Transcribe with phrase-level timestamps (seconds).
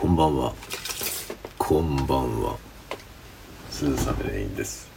[0.00, 0.54] こんばんは。
[1.58, 2.56] こんばんは。
[3.68, 4.88] スーサメレインです。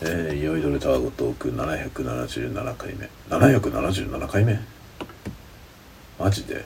[0.00, 3.10] えー、酔いどれタワゴトーク777回目。
[3.28, 4.60] 777回目？
[6.16, 6.64] マジで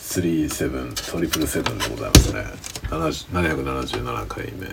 [0.00, 2.44] ？37トリプルセブンでございますね。
[2.90, 4.66] 777回目、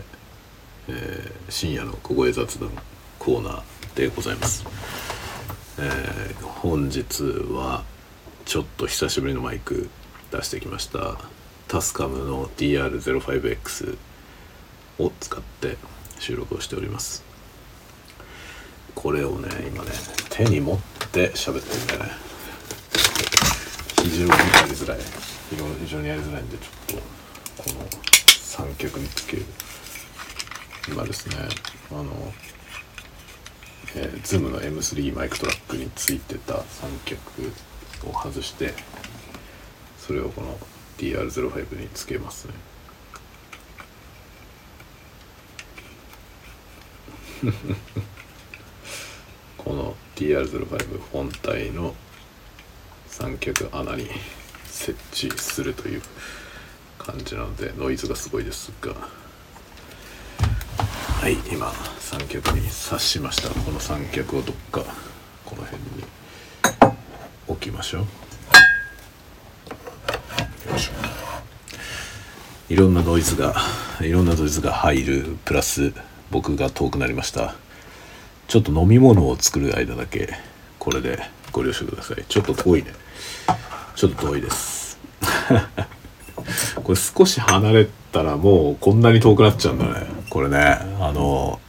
[0.89, 2.69] えー、深夜の小声雑談
[3.17, 3.63] コーナー
[3.95, 4.65] でございます。
[5.79, 7.85] えー、本日は
[8.43, 9.89] ちょっと久しぶりのマイク
[10.33, 11.19] 出してきました。
[11.67, 13.97] タスカムの DR05X
[14.97, 15.77] を使って
[16.19, 17.23] 収録をしております。
[18.95, 19.91] これをね今ね
[20.31, 20.79] 手に持っ
[21.11, 22.11] て喋ってるんでね。
[24.01, 24.99] 非常にやりづらい。
[25.49, 27.01] 非常にやりづらいんでちょっ
[27.65, 27.85] とこの
[28.27, 29.45] 三脚につける。
[30.89, 31.35] 今ですね
[31.91, 32.33] あの
[33.95, 37.21] えー、ズームの M3 マイクトラックについてた三脚
[38.07, 38.73] を外して
[40.05, 40.57] それをこの
[40.97, 42.53] DR05 につけますね。
[49.57, 51.95] この DR05 本体の
[53.07, 54.09] 三脚穴に
[54.65, 56.01] 設置するという
[56.97, 58.93] 感じなのでノイズがすごいですが。
[61.21, 63.47] はい今三脚に刺しました。
[63.49, 64.83] この三脚をどっか
[65.45, 66.03] この辺に
[67.47, 68.22] 置きましょう。
[72.69, 73.55] いろんなノイズが
[74.01, 75.93] いろんなノイズが入るプラス
[76.31, 77.55] 僕が遠くなりました。
[78.47, 80.29] ちょっと飲み物を作る間だけ
[80.79, 81.19] これで
[81.51, 82.23] ご了承ください。
[82.27, 82.91] ちょっと遠いね。
[83.95, 84.97] ちょっと遠いです。
[86.75, 90.07] これ少し離れたらもうこんなに遠くなっちゃうんだね。
[90.29, 90.57] これね。
[90.99, 91.59] あの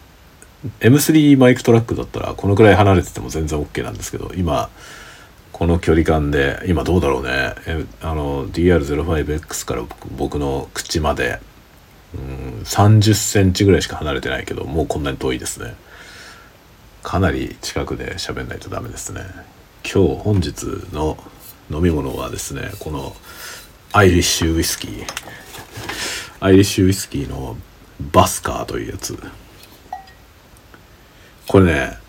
[0.80, 4.70] M3 マイクトラックだったらこのくらい離れてても全然 OK なんですけど今
[5.54, 7.54] この距離感で今どうだろうね。
[8.02, 9.84] あの DR05X から
[10.16, 11.40] 僕の口まで。
[12.14, 15.74] うん30センチぐらいしか離れてないけどもうこんなに遠いですね。
[17.02, 19.22] かなり近くで喋んないとダメですね。
[19.84, 20.62] 今日本日
[20.92, 21.18] の
[21.70, 23.14] 飲み物はですねこの
[23.92, 25.06] アイリッシュウイスキー。
[26.40, 27.56] アイリッシュウイスキーの
[28.12, 29.16] バスカーというやつ。
[31.46, 32.03] これね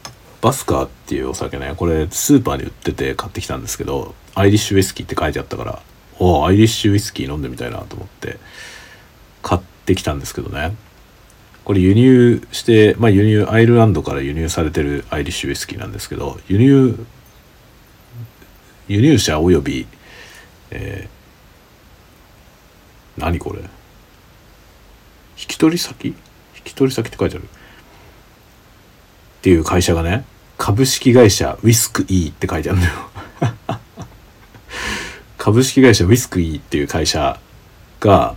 [0.46, 5.82] バスカーっていうお酒ねこれスーパーに売ってて買ってきたんですけどアイリッシュウイスキーって書いてあったから
[6.20, 8.38] おおアイリッシュウイスキー飲んでみたいなと思って
[9.42, 10.76] 買ってきたんですけどね。
[11.64, 17.04] これ輸入してまあ輸入アイルランドから輸入されてるアイリッシュウイスキーなんですけど輸入
[18.88, 19.88] 輸入者および
[20.70, 23.62] えー、何これ？
[23.62, 23.68] 引
[25.48, 26.10] き取り先？
[26.10, 26.16] 引
[26.66, 27.46] き取り先って書いてある。
[27.46, 27.48] っ
[29.42, 30.24] ていう会社がね
[30.58, 32.94] 株式会社ウィスク E って書いてあるんだよ。
[35.38, 37.40] 株式会社ウィスク E っていう会社
[38.00, 38.36] が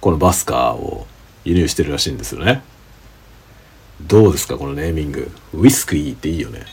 [0.00, 1.06] このバスカーを
[1.44, 2.62] 輸入してるらしいんですよね。
[4.00, 5.30] どうですかこのネーミング。
[5.52, 6.66] ウィスク E っていいよね。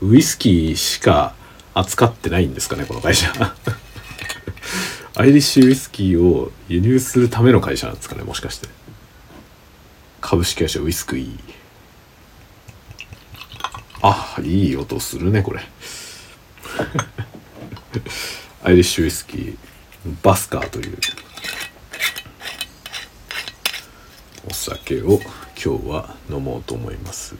[0.00, 1.34] ウイスキーしか
[1.72, 3.32] 扱ってないんですかねこの会社。
[5.16, 8.68] アイリッシュウイスキーを輸入するための会社なんですかねもしかして。
[10.20, 11.38] 株式会社ウィスク E
[14.06, 15.60] あいい音するねこれ。
[18.62, 19.56] アイリッシュウイスキー
[20.22, 20.98] バスカーという。
[24.46, 25.22] お酒を
[25.56, 27.34] 今日は飲もうと思います。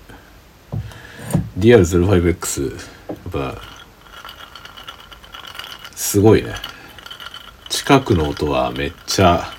[1.59, 2.81] DR05X や
[3.15, 3.61] っぱ
[5.95, 6.55] すごいね。
[7.69, 9.53] 近くの音はめっちゃ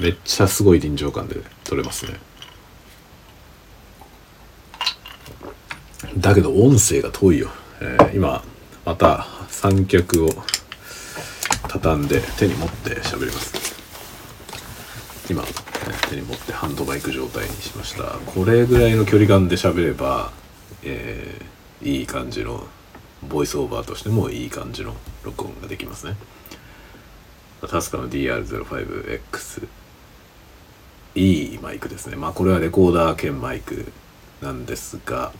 [0.00, 2.18] めっちゃすごい臨場感で撮れますね。
[6.16, 8.42] だけど音声が遠いよ、えー、今
[8.84, 10.28] また三脚を
[11.68, 13.68] 畳んで手に持って喋ります。
[15.30, 15.48] 今、ね、
[16.08, 18.04] 手に持ってハンドマイク状態にしました。
[18.04, 20.32] これぐらいの距離感で喋れば、
[20.82, 22.66] えー、いい感じの
[23.28, 26.16] ボイスオーバーとしてもいい感じの録音ができますね。
[27.68, 29.68] タスカの DR05X
[31.16, 32.16] いいマイクですね。
[32.16, 33.92] まあこれはレコーダー兼マイク
[34.40, 35.32] なんですが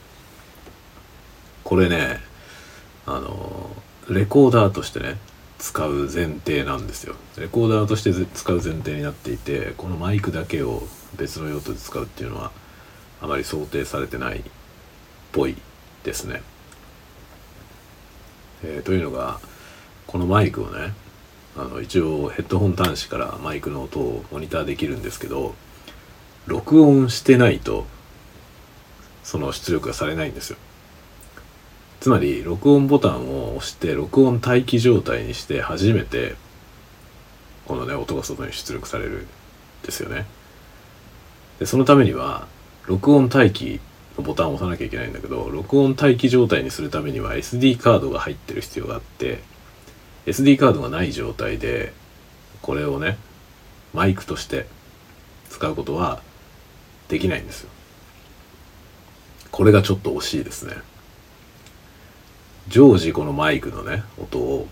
[1.68, 2.18] これね
[3.04, 3.68] あの
[4.08, 5.18] レコーダーとしてね
[5.58, 10.84] 使う前提なんですよレコーダーとして使う前提になっていてこのマイクだけを
[11.18, 12.52] 別の用途で使うっていうのは
[13.20, 14.42] あまり想定されてないっ
[15.32, 15.56] ぽい
[16.04, 16.40] ですね。
[18.64, 19.38] えー、というのが
[20.06, 20.94] このマイクをね
[21.54, 25.54] あの一応ヘッドホン端子からマイクの音をモニターできるんですけど
[26.46, 27.84] 録音してないと
[29.22, 30.56] その出力がされないんですよ。
[32.00, 36.36] つまり録音ボタンを押して録音待機状態にして初めて
[37.66, 39.26] このね音が外に出力されるん
[39.82, 40.26] ですよね。
[41.58, 42.46] でそのためには
[42.86, 43.80] 録音待機
[44.16, 49.40] のボタンを押さなきゃいけないんだけど録音待機状態にするためには SD カードが入ってる必要があって
[50.26, 51.92] SD カードがない状態で
[52.62, 53.18] これをね
[53.92, 54.66] マイクとして
[55.50, 56.22] 使うことは
[57.08, 57.70] できないんですよ。
[59.50, 60.74] これがちょっと惜しいですね。
[62.68, 64.66] 常時このマイクのね音を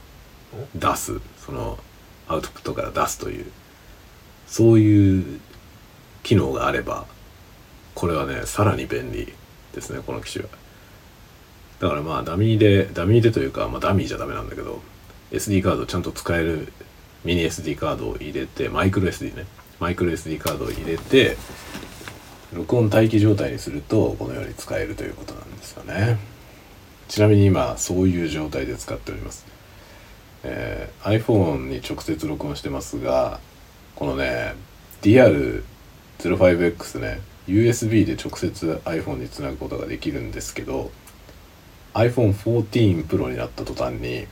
[0.75, 1.78] 出すその
[2.28, 3.46] アウトプットから出すという
[4.46, 5.40] そういう
[6.22, 7.06] 機能があれば
[7.94, 9.32] これはねさらに便利
[9.75, 10.50] ですねこの機種は。
[11.81, 14.81] だからまあダミーでダミーでというか、まあ、ダミーじゃダメなんだけど
[15.31, 16.72] SD カードちゃんと使える
[17.25, 19.44] ミニ SD カードを入れてマイクロ SD ね
[19.78, 21.37] マイクロ SD カードを入れて
[22.52, 26.36] 録音待機状態にするとこのように使えるということなんですよね。
[27.08, 29.47] ちなみに今そういう状態で使っております、
[30.43, 33.41] えー、iPhone に直接録音してますが
[33.94, 34.55] このね
[35.03, 40.91] DR05X ね USB で直接 iPhone につなぐことができるんですけど
[41.94, 44.26] iPhone14 Pro になった途端に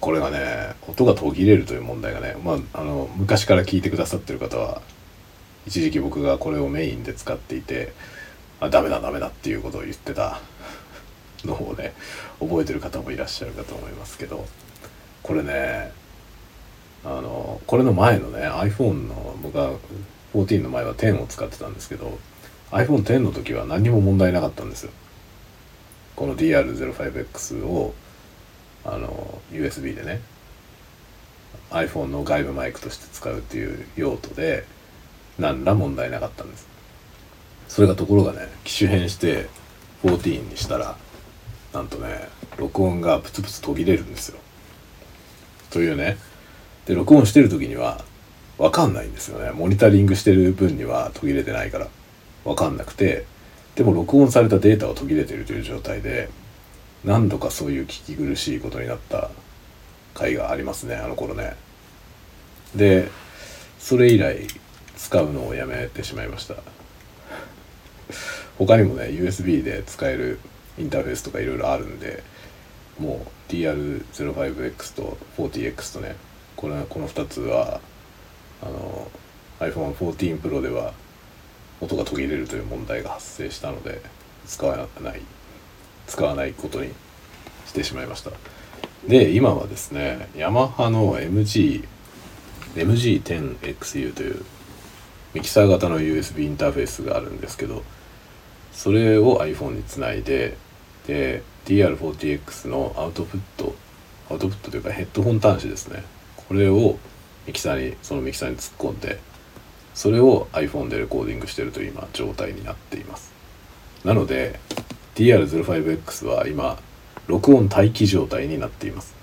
[0.00, 4.82] これがね音が途切れるという問題がねまああの昔から聞いてくださってる方は
[5.66, 7.92] 一時期僕がこれをメインで使っていて
[8.58, 10.40] あダメだダメだっていうことを言ってた
[11.44, 11.92] のをね
[12.40, 14.46] 覚えてる方もいらっしゃるかと思いますけど
[15.22, 15.92] これね
[17.04, 19.72] あのこれの前のね iPhone の僕は
[20.34, 22.18] 14の前は10を使ってたんですけど
[22.70, 24.92] iPhone10 の時は何も問題なかったんですよ。
[26.16, 27.94] この DR05X を
[28.84, 30.20] あの USB でね
[31.70, 34.64] iPhone の外部マイクとして使うっていう用途で
[35.38, 36.68] 何ら問題なかったんです。
[37.68, 39.48] それがところがね機種変して
[40.04, 40.96] 14にしたら
[41.72, 44.38] なんとね録音がプツプツ途切れるんですよ。
[45.70, 46.18] というね。
[46.86, 48.04] で録音してる時には
[48.58, 49.50] 分かんないんですよね。
[49.52, 51.88] モニタリングしてる分には途切れてないから。
[52.44, 53.24] 分かんなくて。
[53.74, 56.28] でも録音されたデータは途切れてるという状態で
[57.04, 59.30] 何度かそういう聞き苦しいことになった
[60.12, 60.96] 回がありますね。
[60.96, 61.56] あの頃ね。
[62.74, 63.08] で
[63.78, 64.46] それ以来
[64.96, 66.56] 使うのをやめてしまいました。
[68.58, 70.38] 他にもね USB で使える
[70.78, 72.22] インターフェースとかいろいろあるんで
[72.98, 76.16] もう DR05X と 40X とね
[76.56, 77.80] これこの2つは
[78.62, 79.08] あの
[79.60, 80.92] iPhone14 Pro では
[81.80, 84.02] 音が途切れるという問題が発生したので
[84.46, 85.22] 使わない
[86.06, 86.92] 使わないことに
[87.66, 88.30] してしまいました。
[89.06, 91.86] で今はですねヤマハの MG
[92.74, 94.44] MG10XU という
[95.34, 97.82] ミキサー型の USB インターフェースがあるんですけど
[98.72, 100.56] それを iPhone につないで
[101.06, 103.74] で DR40X のアウトプット
[104.30, 106.04] アウトプットというかヘッドホン端子ですね。
[106.48, 106.98] これを
[107.46, 109.18] ミキサーにそのミキサーに突っ込んで
[109.94, 113.32] それを iPhone でレコーディングしてるという今状態になっています。
[114.04, 114.58] なので
[115.14, 116.78] DR05X は今
[117.26, 119.14] 録音待機状態になっています。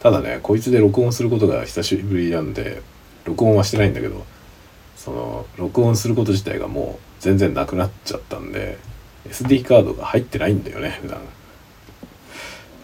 [0.00, 2.82] ただねこいつで録音することが久しぶりなんで
[3.24, 4.24] 録音はしてないんだけど
[4.96, 8.78] その録音すること自体がもう全然なくなっちゃったんで
[9.28, 11.20] SD カードが入ってないんだよね普段。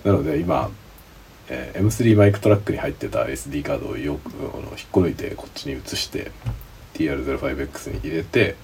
[0.04, 0.70] なので今、
[1.48, 6.30] えー、M3 マイクトラックに入ってた SD カードをよくあの引っこ抜いてこっちに移して
[6.94, 8.56] TR05X に入れて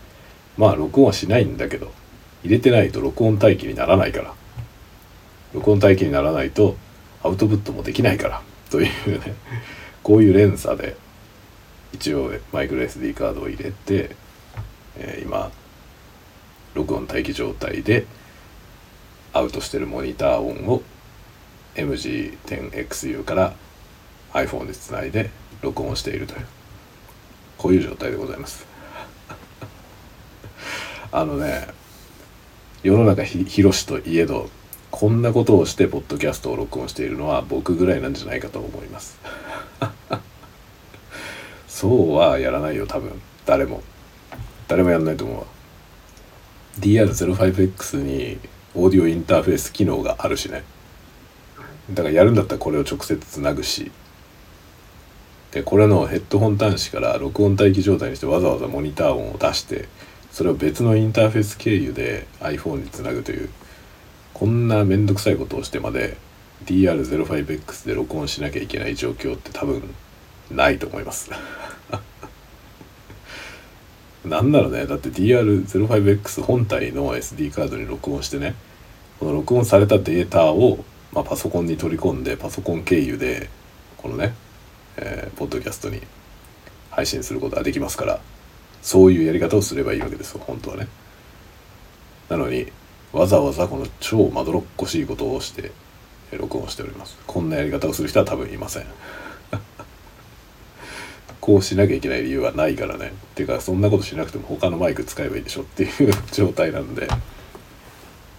[0.56, 1.92] まあ録音はしないんだけど
[2.42, 4.35] 入れてないと録音待機にならないから。
[5.54, 6.76] 録音待機にならないと
[7.23, 9.35] アウトプットもできないからというね
[10.02, 10.96] こういう連鎖で
[11.92, 14.14] 一応マイクロ SD カードを入れて、
[14.99, 15.50] えー、今
[16.75, 18.07] 録音待機状態で
[19.33, 20.83] アウトしてるモニター音を
[21.75, 23.55] MG10XU から
[24.33, 25.31] iPhone でつないで
[25.62, 26.47] 録音しているという
[27.59, 28.67] こういう状態でございます。
[31.12, 31.69] あのね
[32.83, 34.50] 世の中ひ広しといえど
[34.91, 39.19] こんなことをしてポッドキャストを録音しているのは僕ぐらいなんじゃないかと思います。
[41.69, 43.21] そうはやらないよ多分。
[43.45, 43.83] 誰も。
[44.68, 45.44] 誰もやんないと思うわ。
[46.80, 48.38] DR05X に
[48.75, 50.64] オーディオインターフェース機能があるしね。
[51.90, 53.90] だからやるんだったらこれを直接つなぐし。
[55.52, 59.88] でこれのヘッドホン端子から録音待機状態にしてわざわざモニター音を出して
[60.30, 63.49] それを別のインターフェース経由で iPhone につなぐという。
[64.35, 66.18] こんなめんどくさいことをしてまで
[66.66, 69.94] DR05X で録音しなきゃいけない状況って多分
[70.50, 71.30] ないと思います。
[74.28, 78.54] なんならねだって DR05X 本体の SD カードに録音してね
[79.18, 83.49] この録音されたデータを、まあ、パソコンに取り込んでパソコン経由で
[83.97, 84.35] このね
[84.97, 86.00] えー、ポッドキャストに
[86.90, 88.21] 配信することができますから
[88.83, 90.88] そういうやり方をすればいいわけですよ本当はね。
[92.28, 92.66] なのに
[93.12, 95.73] わざわざこの超まどろっこしいことをして
[96.33, 97.18] 録音しております。
[97.26, 98.87] こんなやり方をする人は多分いません。
[101.47, 103.07] こうしなきゃいけない理由はないからね。
[103.07, 105.91] っていうかそんなことしなくても他のマイク使えばいいでしょっていう
[106.33, 107.07] 状態なんで。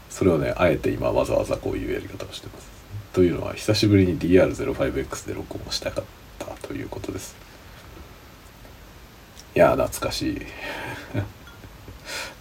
[0.10, 2.68] それをねあえて今わざわざこういうやり方をしてます。
[3.14, 6.04] というのは久しぶりに DR05X で録音したかっ
[6.38, 7.38] たということです。
[9.56, 10.36] いや懐かしい。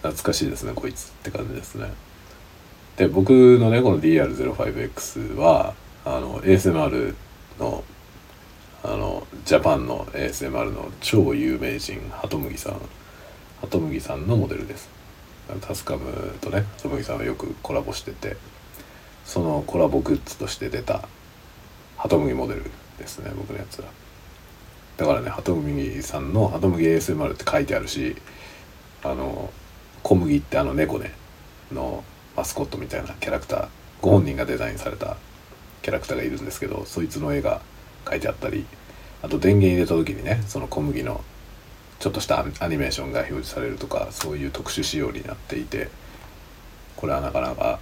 [0.03, 1.93] 懐かしいですねこいつって感じですね。
[2.97, 7.15] で僕のねこの DR05X はあの ASMR
[7.57, 7.85] の
[8.87, 12.79] あのジャパンの ASMR の超有名人ハトムギさん。
[13.59, 14.89] ハトムギさんのモデルです。
[15.59, 18.37] タスカムとねハトムギさんはよくコラボしてて
[19.25, 21.07] そのコラボグッズとして出た
[21.97, 22.63] ハトムギモデル
[22.97, 23.89] ですね僕のやつは。
[24.95, 28.15] だからねハトムギさんのハトムギ ASMR って書いてあるし
[29.03, 29.51] あの
[30.01, 31.11] 小麦ってあの猫ね
[31.73, 32.05] の
[32.37, 33.67] マスコットみたいなキャラクター
[34.01, 35.17] ご本人がデザインされた
[35.81, 37.61] キャラクターがいるんですけどそいつの絵が
[38.07, 38.65] 書いてあったり
[39.21, 41.23] あと電源入れた時にねその小麦の
[41.99, 45.89] ちょっとしたアニメーションが表示されるとかそういう特殊仕様になっていて
[46.95, 47.79] これはなかなか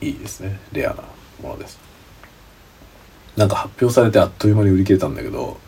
[0.00, 0.58] いいですね。
[0.72, 1.04] レアな
[1.42, 1.78] ものです。
[3.36, 5.58] なんか発表されてあっという間に売り切れたんだけど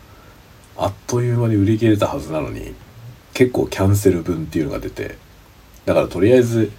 [0.77, 2.75] あっという間に売り切れたはずなのに
[3.35, 5.17] 結構キャンセル分っていうのが出て
[5.85, 6.71] だからとりあえず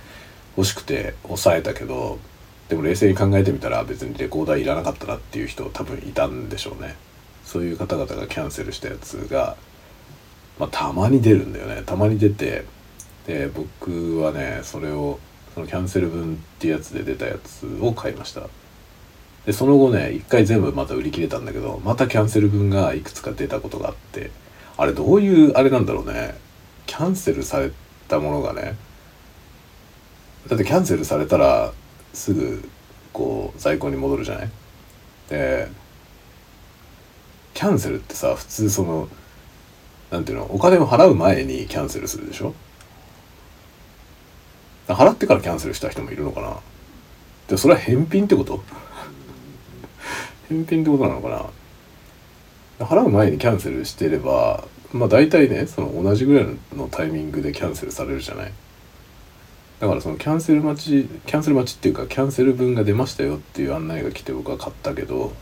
[0.56, 2.20] 欲しくて抑えたけど
[2.69, 6.95] でも冷静に考えてみたら別にレコーダーいらなかったなっていう人多分いたんでしょうね。
[7.45, 9.55] そういう方々がキャンセルしたやつが、
[10.59, 11.83] まあ、たまに出るんだよね。
[11.86, 12.65] たまに出て
[13.25, 15.19] で僕はねそれを
[15.53, 18.41] そのキャンセル分っていうやつで出たやつを買いました。
[19.45, 24.29] でその後ね一回全部また売り切れたんだけどまたキャンセル分がいくつか出たことがあって
[24.75, 26.36] あれどういうあれなんだろうね。
[26.86, 27.71] キャンセルされ
[28.07, 28.75] たものがね
[30.47, 31.74] だってキャンセルされたら
[32.17, 32.67] すぐ
[33.13, 34.50] こう在庫に戻るじゃない？
[35.29, 35.67] で
[37.53, 39.07] キャンセルってさ普通その
[40.12, 42.53] なんていうのお金を払う前にキャンセルするでしょ？
[44.88, 46.57] 払ってからキャンセルした人もいるのかな？
[47.47, 48.63] でそれは返品ってこと？
[50.50, 51.51] 返品ってことなのか
[52.79, 52.86] な？
[52.86, 58.51] 払う前にキャンセルしてればまあ大体ねその同じぐらいのタイミングでキャンセルされるじゃない？
[59.79, 65.34] だからそのキャンセル待ちキャンセル待ちっていうかキャンセル分が出ましたよっていう案内が来て僕は買ったけど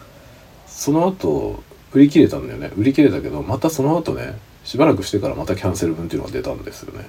[0.67, 1.63] その後
[1.93, 2.71] 売り切れたんだよね。
[2.75, 7.05] 売り切れたけどまたその後ねしばらくしてからまたキャンセル分っていうのが出たんですよね、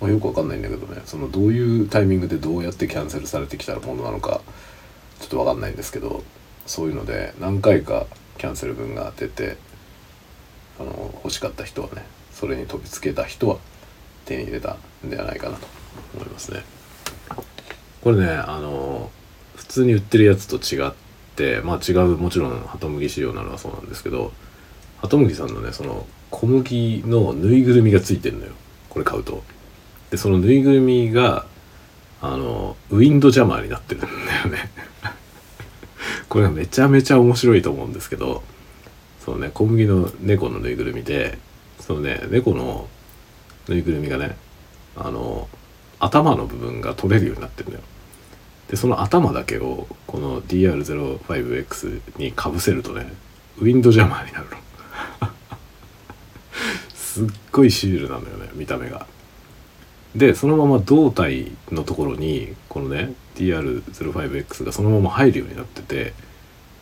[0.00, 1.02] まあ、よくわかんないんだけどね。
[1.04, 4.40] そのどういうタイミングでどうやってキャンセルされてきたものなのか
[5.20, 6.24] ちょっとわかんないんですけど
[6.64, 8.06] そういうので何回か
[8.38, 9.58] キャンセル分が出て
[10.80, 13.58] あの欲しかった人はねそれに飛びつけた人は
[14.24, 15.85] 手に入れたんではないかなと。
[16.14, 16.64] 思いますね。
[18.02, 19.10] これねあの
[19.56, 20.92] 普通に売ってるやつと違っ
[21.34, 24.32] てまあ違うもちろんハトムギ仕様なのはそうなんですけど
[24.98, 28.52] ハトムギさんのねその小麦のぬいぐるみがついてるのよ。
[28.88, 29.42] これ買うと。
[30.10, 31.46] でそのぬいぐるみが
[32.20, 34.08] あのウィンドジャマーになってるんだ
[34.42, 34.70] よね。
[36.28, 38.42] これがめちゃめちゃ面白いと思うんですけど
[39.24, 41.38] そのね小麦の猫のぬいぐるみで
[41.80, 42.88] そのね猫の
[43.68, 44.36] ぬいぐるみがね
[44.96, 45.48] あの
[45.98, 47.82] 頭の部分が取れるようになってるのよ。
[48.68, 53.12] でその頭だけをこの DR05X にかぶせるとね
[53.58, 54.56] ウィンドジャマーになるの。
[56.94, 59.06] すっごいシールなのよね見た目が。
[60.14, 66.14] でそのまま胴体のところにこのね DR05X がそのまま入るようになってて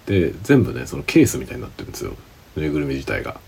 [0.06, 2.14] で全部ねそのケースみたいになってるんですよ。
[2.56, 3.40] ぬいぐるみ自体が。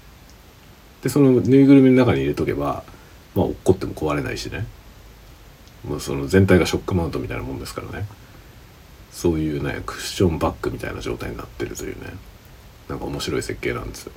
[1.03, 2.83] でそのぬいぐるみの中に入れとけば
[3.35, 4.67] まあ落っこっても壊れないしね。
[5.87, 8.07] もうその全体がショックマウントみたいなもんですからね。
[9.11, 12.13] そういうねクッションバッグみたいな状態になってるというね。
[12.89, 14.13] なんか面白い設計なんですよ。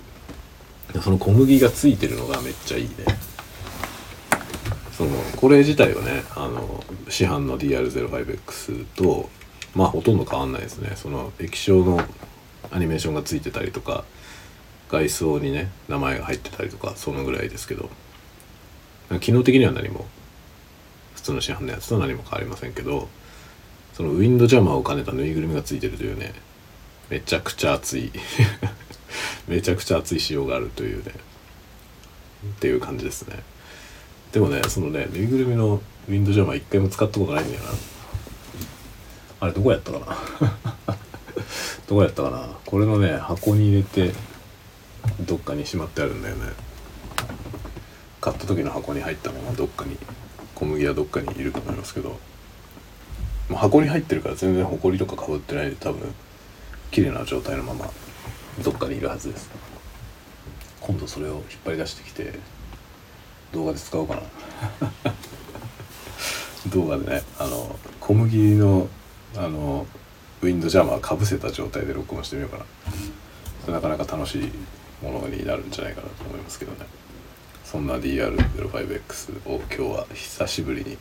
[1.02, 2.90] その小麦がついてるのがめっちゃいいね。
[4.92, 9.30] そのこれ自体はねあの市販の DR05X と
[9.76, 10.94] まあほとんど変わんないですね。
[10.96, 12.04] その液晶の
[12.72, 14.04] アニメーションがついてたりとか
[14.90, 17.90] 外装にね名前が入ってたりとかそのぐらいですけど。
[19.22, 20.06] 機能的には何も
[21.20, 23.10] 普通の市販のやつと何も変わりませんけど
[23.94, 26.34] そのウィンドジャマーを兼ねたぬいぐるみがついてるというね
[27.10, 28.12] めちゃくちゃ熱い
[29.48, 33.44] めちゃくちゃ熱い仕様があるというねっていう感じですね。
[34.32, 37.70] でもねそのねぬいぐるみのウィンドジャマー一回も使ったことないんだよな。
[39.42, 40.96] あれどこやったかな？
[41.90, 42.48] どこやったかな？
[42.66, 44.14] これのね箱に入れて
[45.22, 46.54] どっかにしまってあるんだよね。
[48.22, 49.98] 買った時の箱に入ったままどっかに
[50.60, 52.20] 小麦はどっかにいると思いますけど、
[53.50, 56.14] まあ、箱に入ってるから全然ホコリとかかぶってないで多分
[56.92, 57.90] 綺麗な状態のまま
[58.62, 59.50] どっかにいるはずです。
[60.82, 62.34] 今度それを引っ張り出してきて
[63.54, 64.22] 動画で使おうかな。
[66.68, 68.90] 動画でねあの小麦の
[69.38, 69.88] あの
[70.42, 72.66] ウィンドジャマーかぶせた状態で録音してみようか
[73.68, 73.74] な。
[73.74, 74.52] なかなか楽しい
[75.02, 76.80] ものになるんじゃないかなと思いますけどね。
[77.72, 81.00] そんな DR05X を今日は久しぶりに引っ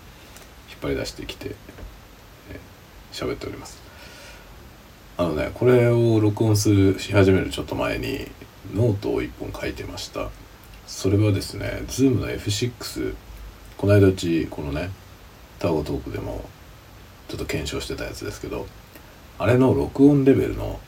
[0.82, 1.54] 張り出してきて
[3.10, 3.80] 喋、っております。
[5.16, 8.30] あのねこれを録音するし始めるちょっと前に
[8.74, 10.28] ノートを1本書いてました。
[10.86, 13.14] それはですね Zoom の F6
[13.78, 14.90] この間うちこのね
[15.58, 16.44] タワゴトークでも
[17.28, 18.66] ちょっと検証してたやつですけど
[19.38, 20.80] あれの録音レベルの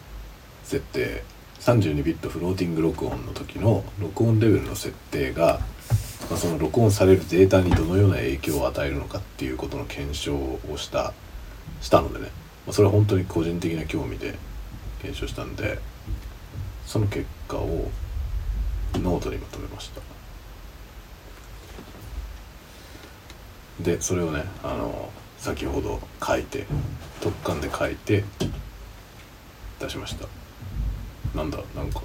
[0.62, 1.24] 設定
[1.60, 5.60] 32ビットフローティング録音の時の録音レベルの設定が、
[6.30, 11.12] まあ、その録音されるデータにどのような影響を与えるのかっていうことの検証をした
[11.82, 12.30] したのでね、
[12.66, 14.38] まあ、それは本当に個人的な興味で
[15.02, 15.78] 検証したんで
[16.86, 17.90] その結果を
[18.94, 20.00] ノートにまとめました。
[23.80, 26.66] でそれをねあの先ほど書いて
[27.20, 28.24] 特感で書いて
[29.78, 30.39] 出しました。
[31.34, 32.00] なんだなんか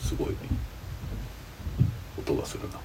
[0.00, 0.34] すごい
[2.18, 2.78] 音がするな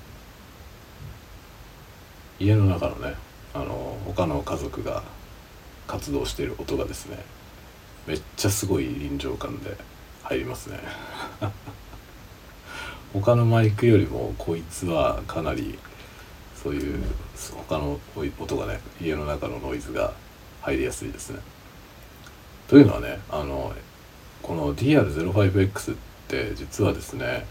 [2.39, 3.15] 家の中のね
[3.53, 5.03] あの他の家族が
[5.88, 7.17] 活動している音がですね
[8.05, 9.75] めっちゃすごい臨場感で
[10.24, 10.79] 入りますね
[13.13, 15.79] 他のマイクよりもこいつはかなり
[16.62, 17.03] そういう
[17.67, 18.00] 他の
[18.39, 20.13] 音がね家の中のノイズが
[20.62, 21.39] 入りやすいですね。
[22.67, 23.74] というのはねあの
[24.47, 25.97] この DR05X っ
[26.29, 27.45] て実はですね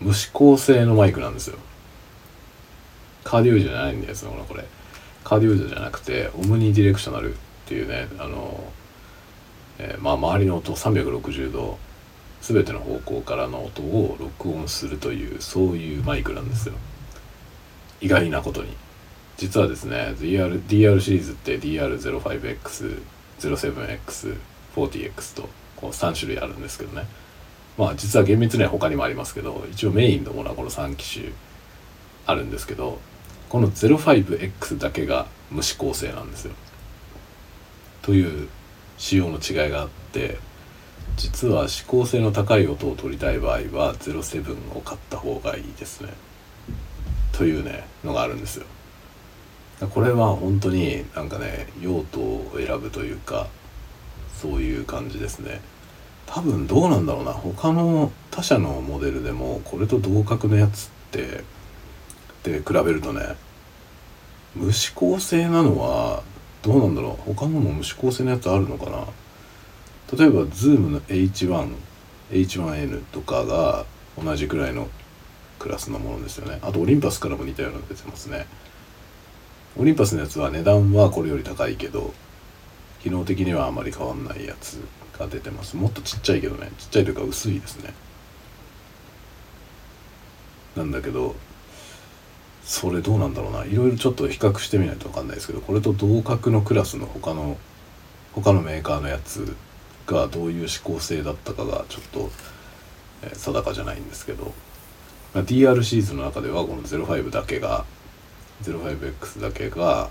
[0.00, 1.56] 無指向性のマイクなんですよ。
[3.22, 4.64] カーディオイドじゃないんですよこれ。
[5.22, 8.64] カーディオイドじゃなくてオムニディレクショナルっていうねあの、
[9.78, 11.78] えー、まあ周りの音360度
[12.40, 16.74] 全ての方向からの音を録音するというそういうマイクなんですよ。
[18.00, 18.76] 意外なことに
[19.36, 23.02] 実はですね DR, DR シリーズって DR05X、
[23.38, 24.36] 07X、
[24.74, 25.48] 40X と
[25.80, 27.06] こう3種類あるんですけどね
[27.76, 31.32] まあ実は厳密には他にもありますけど一応メインのものはこの3機種
[32.26, 32.98] あるんですけど
[33.48, 36.52] この 05X だけが無指向性なんですよ。
[38.02, 38.48] という
[38.98, 40.38] 仕様の違いがあって
[41.16, 46.12] 実は指向性の高い音を取りたい場合は07を買った方がいいですね。
[47.32, 48.66] というねのがあるんですよ。
[49.90, 53.46] これは本当になんかね用途を選ぶというか
[54.40, 55.60] そういう感じですね。
[56.26, 57.32] 多分どうなんだろうな。
[57.32, 61.44] 他の他社のモデルでもこれと同格のやつって
[62.44, 63.34] で比べるとね
[64.54, 66.22] 無指向性なのは
[66.62, 67.34] どうなんだろう。
[67.34, 69.06] 他のも無指向性のやつあるのかな。
[70.16, 71.74] 例えば Zoom の H1
[72.30, 73.84] H1N とかが
[74.22, 74.88] 同じくらいの
[75.58, 76.58] クラスのものですよね。
[76.62, 78.46] あとオリンパスからも似たようなの出てますね。
[79.78, 82.12] オリンパスのやつは値段はこれより高いけど
[83.02, 84.80] 機能的にはあまり変わんないやつ
[85.18, 85.76] が出てます。
[85.76, 86.70] もっとちっちゃいけどね。
[86.78, 87.94] ちっちゃいというか薄いですね。
[90.76, 91.34] なんだけど
[92.62, 93.64] それどうなんだろうな。
[93.64, 97.56] いろいろちょっと比較してみないと分かんないですけどこれと同格のクラスの他の
[98.34, 99.56] 他のメーカーのやつ
[100.06, 102.30] がどういう指向性だったかがちょっと、
[103.22, 104.52] え、定かじゃないんですけど。
[105.34, 107.84] ま DR シリーズの中ではこの05だけが
[108.62, 110.10] 05X だけが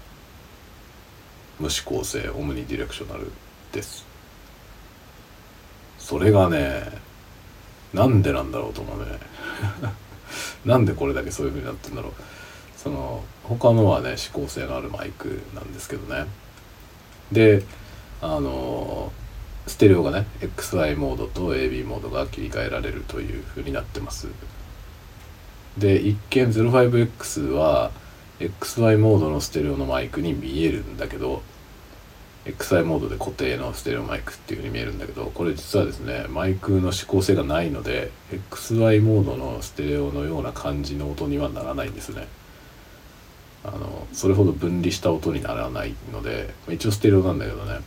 [1.59, 3.31] 無指向性オムニディレクショナル
[3.71, 4.05] です。
[5.97, 6.83] それがね
[7.93, 9.05] なんでなんだろうと思うね。
[10.65, 12.13] なんでこれだけそういう風になってるんだろう。
[12.75, 16.27] その他のはね指向性のあるマイクなんですけどね。
[17.31, 17.63] で
[18.21, 19.11] あの
[19.67, 24.27] ステレオがね XY モードと AB モードが切り替えられるという風になってます。
[25.77, 27.91] で一見 05X は
[28.39, 31.41] XY モードのステレオのマイクに見えるんだけど
[32.45, 38.11] XY モードで固定のステレオマイクっていう風に見えるんだけどこれ実はですねマイクの指向性がないので
[38.51, 42.27] XY モードのステレオのような感じの音にはならないんですね。
[43.63, 47.79] あのそれほど分離した音にならないので一応ステレオなんだけどね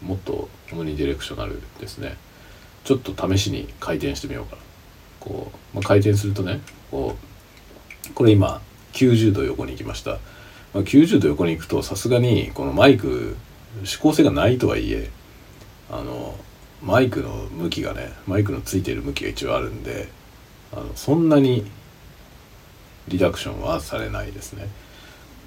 [0.00, 2.16] もっとオムニディレクショナルですね。
[2.84, 4.62] ちょっと試しに回転してみようかな。
[5.18, 6.60] こう、まあ、回転するとね
[6.90, 7.14] こ
[8.08, 10.18] うこれ今90度横に行きました、ま
[10.74, 13.36] あ、90度横に行くとさすがにこのマイク
[13.82, 15.10] 指向性がないとはいえ
[15.90, 16.34] あの
[16.82, 20.08] マイクの向きがねマイクのついている向きが一応あるんで
[20.72, 21.70] あのそんなに
[23.08, 24.68] リダクションはされないですね。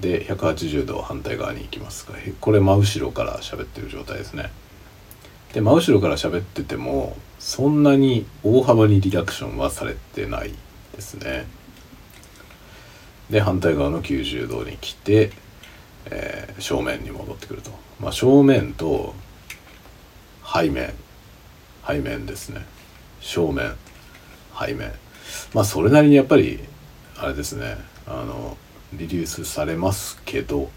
[0.02, 4.52] で180度反対側に行きますがこれ真後ろから喋ってる状態ですね。
[5.54, 10.54] で真後ろから喋っててもそんなに大幅にリダクションはされてない
[10.96, 11.46] ですね。
[13.34, 15.32] で反対側の90度に来て、
[16.06, 17.72] えー、正面に戻ってくると。
[18.00, 19.16] まあ正面と
[20.46, 20.94] 背面。
[21.86, 22.64] 背面ですね。
[23.22, 23.74] 正面
[24.56, 24.92] 背面。
[25.52, 26.60] まあそれなりにやっぱり
[27.18, 27.78] あれですね。
[28.06, 28.56] あの
[28.94, 30.70] リリースされますけど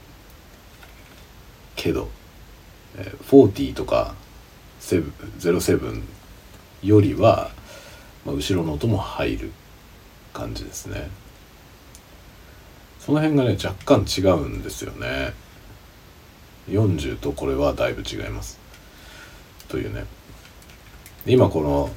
[1.75, 2.09] けど、
[2.97, 4.15] えー、40とか
[4.81, 6.03] 07
[6.83, 7.51] よりは、
[8.25, 9.53] まあ、後ろの音も入る
[10.33, 11.11] 感じですね。
[13.07, 15.33] その辺がね若干違うんですよね。
[16.69, 18.59] 40とこれはだいぶ違います。
[19.69, 20.07] というね。
[21.25, 21.89] 今この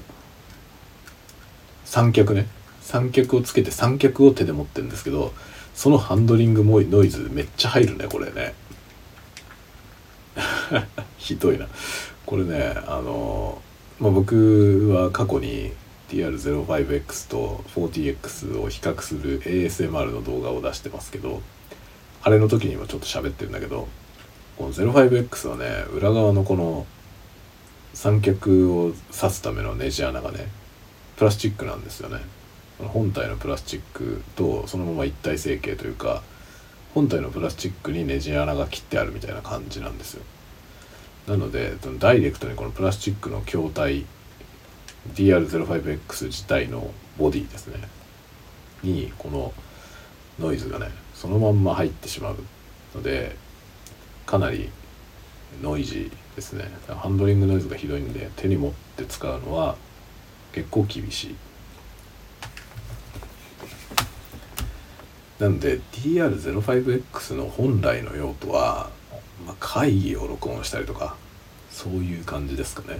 [1.83, 2.45] 三脚ね。
[2.81, 5.33] 三脚をつけて三脚を手で持ってるんですけど
[5.75, 8.53] そのハンドリングもノイズめっちゃ入るねこれね。
[11.17, 11.67] ひどいな。
[12.27, 13.59] これねあの、
[13.99, 15.71] まあ、僕は過去に
[16.09, 21.41] DR05X と 40X を比較する ASMR の動画を出してますけど
[22.21, 23.87] あれの時にもちょっと喋ってるんだけど
[24.57, 26.85] この 05X はね裏側のこの
[27.93, 30.47] 三脚を刺すためのネジ穴がね
[31.17, 32.19] プラスチックなんですよね。
[32.79, 36.23] 本体のプラスチックとそのまま一体成形というか
[36.93, 40.23] 本体のプラスチックにネジ穴が切ってあるみたいな感じなんですよ。
[41.27, 44.05] なのでダイレクトにこのプラスチックの筐体
[45.13, 47.87] DR05X 自体のボディですね。
[48.83, 49.53] にこの
[50.39, 52.37] ノイズがねそのまんま入ってしまう
[52.95, 53.35] ので
[54.25, 54.69] かなり
[55.61, 56.71] ノイジーですね。
[56.87, 59.75] ハンドリングノイズがひどいんで手に持って使うのは
[60.53, 61.35] 結構厳しい。
[65.39, 68.89] なので DR05X の本来の用途は、
[69.45, 71.15] まあ、会議を録音したりとか
[71.71, 72.99] そういう感じですかね。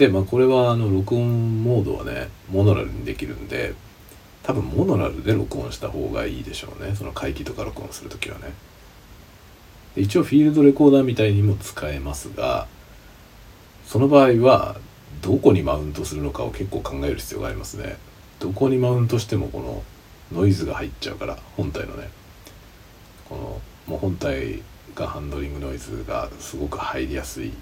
[0.00, 3.74] でまあこれはあの録音モードはねモノラルにできるんで
[4.42, 6.96] 多分モノラルで録音した方がいいでしょうね。
[6.96, 8.54] その会議とか録音する時はね。
[9.96, 12.66] 一応フィールドレコーダーみたいにも使えますが
[13.84, 14.76] その場合は
[15.20, 17.98] どこにマウントするのかを結構考える必要がありますね。
[18.38, 19.82] どこにマウントしてもこの
[20.32, 22.08] ノイズが入っちゃうから本体のね。
[23.28, 24.62] このもう本体
[24.94, 27.52] がハンドリングノイズがすごく入りやすい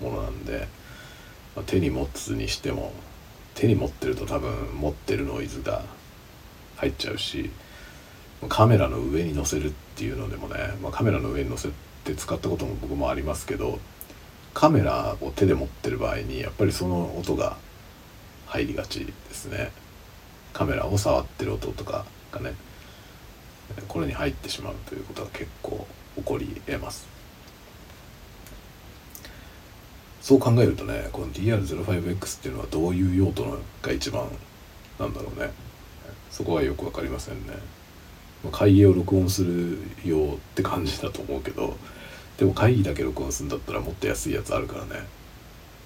[0.00, 0.66] ものなんで、
[1.56, 2.92] まあ、手に持つにしても
[3.54, 5.82] 手に持ってると多分持ってるノイズが
[6.76, 7.50] 入っちゃうし
[8.48, 11.68] カメラの上に載せるっていうのでもね、まあ、カメラの上に載せ
[12.04, 13.78] て使ったことも僕もありますけど
[14.54, 17.56] カメラを手で持ってる場合にやっぱりその音が
[18.46, 19.70] 入りがちですね。
[20.52, 22.54] カメラを触ってる音とかがね
[23.86, 25.86] これに入ってしまうということが結構
[26.16, 27.09] 起こり得ます。
[30.20, 34.28] そう考えるとねこの DR05X っていうのはどういう用途が一番
[34.98, 35.50] なんだろうね。
[36.30, 37.54] そこはよく分かりませんね。
[38.52, 41.76] 会議を録音するよって感じだと思うけど
[42.38, 45.06] でも会議だけ録音するんだったらもっと安いやつあるからね。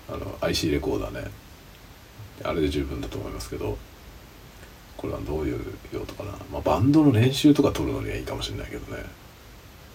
[0.09, 1.31] あの IC レコーダーね。
[2.42, 3.79] あれで十分だと思いますけど
[4.97, 5.61] これはどういう
[5.92, 9.05] 用途かな、まあ、バンドの練習とか撮るのにはいいかもしれないけどね。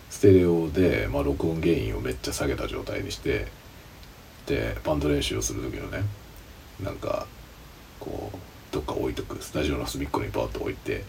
[0.10, 3.48] ステレオで、まあ、録音原因をめっちゃ下げた状態にして
[4.50, 6.04] でバンド練習をする時のね
[6.84, 7.28] なんか
[8.00, 8.38] こう
[8.74, 9.42] どっか置いとく。
[9.44, 11.04] スタジオの隅っこにパーッと置いて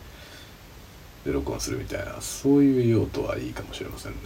[1.24, 2.20] で録音するみたいな。
[2.20, 4.18] そういう用途はいいかもしれませんね。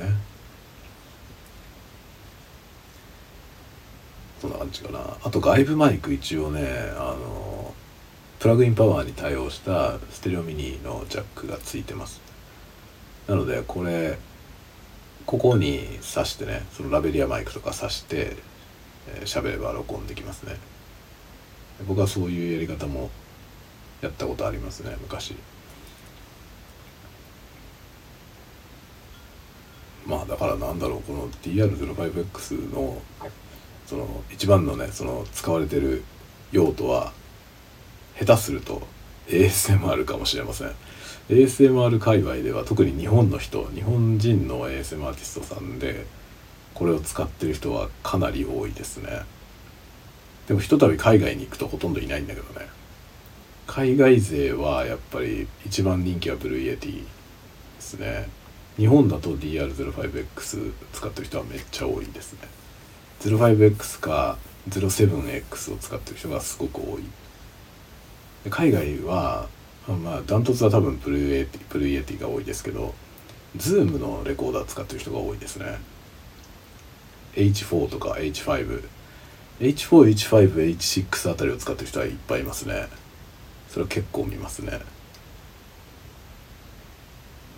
[4.40, 5.16] そんな感じかな。
[5.22, 7.74] あと外部マイク一応ねあの
[8.40, 12.20] プラグインパワーに対応したステレオミニのジャックがついてます。
[13.28, 14.18] なのでこれ
[15.26, 18.36] ここに挿してねそのラベリアマイクとか挿して
[19.24, 20.56] 喋、えー、れば録音できますね。
[21.86, 23.10] 僕はそういうやり方も
[24.00, 25.34] やったことありますね昔。
[30.06, 33.00] まあだからなんだろうこの DR05X の
[33.86, 36.04] その一番のねその使われてる
[36.52, 37.12] 用途は
[38.18, 38.82] 下手すると
[39.28, 40.72] ASMR かもしれません。
[41.30, 46.04] ASMR 界隈では特に日本の人日本人の ASM アーティストさんで
[46.74, 49.22] これを使ってる人はかなり多いですね。
[50.48, 52.66] でもひとたび海外に行くとほとんどいないんだけどね。
[53.66, 57.06] 海外勢はやっぱり一番人気は Blue Yeti で
[57.78, 58.28] すね。
[58.76, 62.40] 日本だと DR05X 使ってる人はめっちゃ多いですね。
[63.20, 64.36] 05X か
[64.68, 68.50] 07X を使ってる人がすごく多い。
[68.50, 69.48] 海外は
[69.86, 72.94] まあダントツは多分 Blue Yeti Blue Yeti が多いですけど
[73.56, 75.78] Zoom のレコーダー使ってる人が多いですね。
[77.36, 78.88] H4 とか H5
[79.60, 82.88] H4、H5、H6 あたりを使ってる人はいっぱいいますね。
[83.68, 84.72] それは結構見ますね。
[84.76, 84.80] っ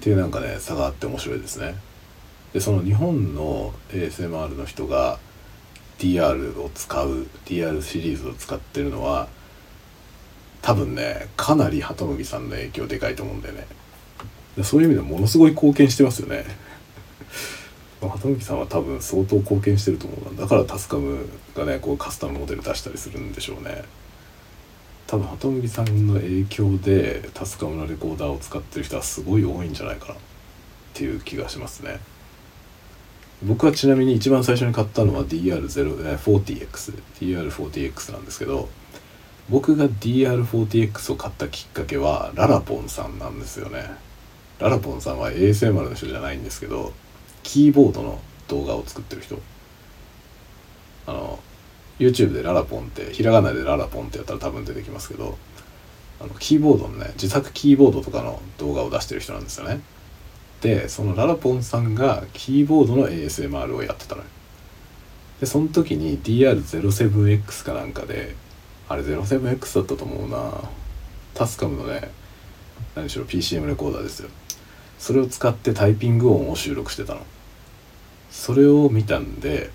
[0.01, 1.75] ていうなんかね差があって面白いですね。
[2.53, 5.19] でその日本の ASMR の人が
[5.99, 9.29] DR を使う DR シリーズを使ってるのは
[10.63, 13.67] 多分ねかなり鳩麦さんの影響でかいと思うんだよね。
[14.63, 16.45] そういう意味でものすごい貢献してますよね。
[18.01, 23.85] 鳩麦さんは多分相当貢献してると思うだからタスカムがねこうカスタムモデル出したりするんでしょうね。
[25.07, 30.17] 多分鳩麦さんの影響でタスカムのレコーダーを使ってる人はすごい多いんじゃないかなっ
[30.95, 32.01] ていう気がしますね。
[33.45, 38.69] 僕はちなみに一番最初に買ったのは DR40X DR40X なんですけど
[39.51, 43.91] 僕が DR40X を買ったきっかけはララポンさんなんですよね。
[44.59, 46.93] ララポンさんは ASMR の人じゃないんですけど
[47.47, 49.39] キーボードの動画を作ってる人。
[51.07, 51.39] あの
[52.01, 55.39] YouTube でララポンってひらがなでララポンってやったら多分出てきますけど
[56.21, 59.81] あのキーボードのね自作キーボードとかの動画を出してる人なんですよね。
[60.61, 64.29] でそのララポンさんがキーボードの ASMR をやってたのよ。
[65.39, 68.35] でその時に DR07X かなんかで
[68.89, 70.69] あれ 07X だったと思うな。
[71.35, 72.11] タスカムのね
[72.97, 74.31] 何しろ PCM レコーダーですよ。
[74.99, 77.21] それを使ってタイピング音を収録してたの。
[78.37, 79.71] それを見たんで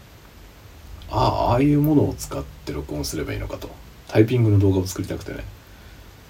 [1.10, 3.70] ああああいうものを使って録音すればいいのかと。
[4.08, 5.44] タイピングの動画を作りたくてね。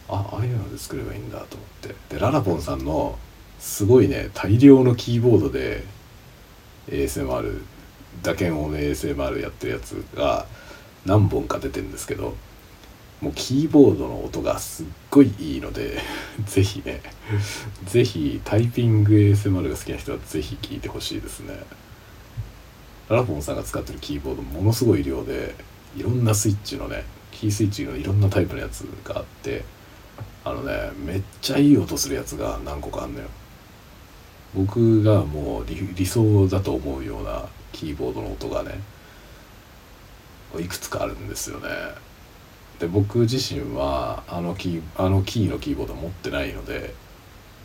[0.08, 1.96] あああいうので作ればいいんだと思って。
[2.16, 3.20] でララポンさんの
[3.60, 5.84] すごいね大量のキーボードで
[6.88, 7.62] ASMR
[8.24, 10.48] 打鍵音の ASMR やってるやつが
[11.06, 12.36] 何本か出てるんですけど
[13.20, 16.00] もうキーボードの音がすっごいいいので
[16.48, 17.02] ぜひね
[17.86, 21.60] ぜひタイピング ASMR が好きな人はぜひ聴いてほしいですね。
[23.12, 25.54] ララポンさんが使ってるキーボードものすごい量で
[25.98, 29.66] いろんなスイッチのねキースイッチのいろんなタイプのやつがあって
[30.46, 33.28] あのねめっちゃいい音するやつが何個かあんのよ。
[34.56, 38.80] 僕がもう理想だと思うようなキーボードの音がね
[40.58, 41.68] いくつかあるんですよね。
[42.80, 46.94] で僕自身はあのキーあのキーのキーボード持ってないので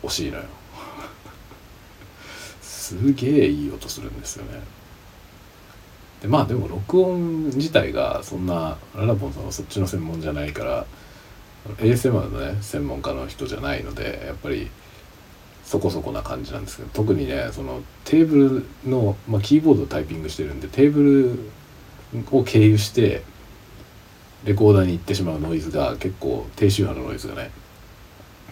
[0.03, 0.43] 惜しいのよ。
[2.61, 4.76] すげえいい音するんですよね。
[6.21, 10.85] でまあでも録音自体がそんなララポンさんはそっちの専門じゃないから
[11.77, 14.69] ASMR のね専門家の人じゃないのでやっぱり
[15.63, 21.03] そこそこな感じなんですけど特にねそのテーブルの、まあ、キーボードタイピングしてるんでテーブ
[22.13, 23.21] ルを経由して
[24.45, 27.51] レコーダーに行ってしまうノイズが結構低周波のノイズがね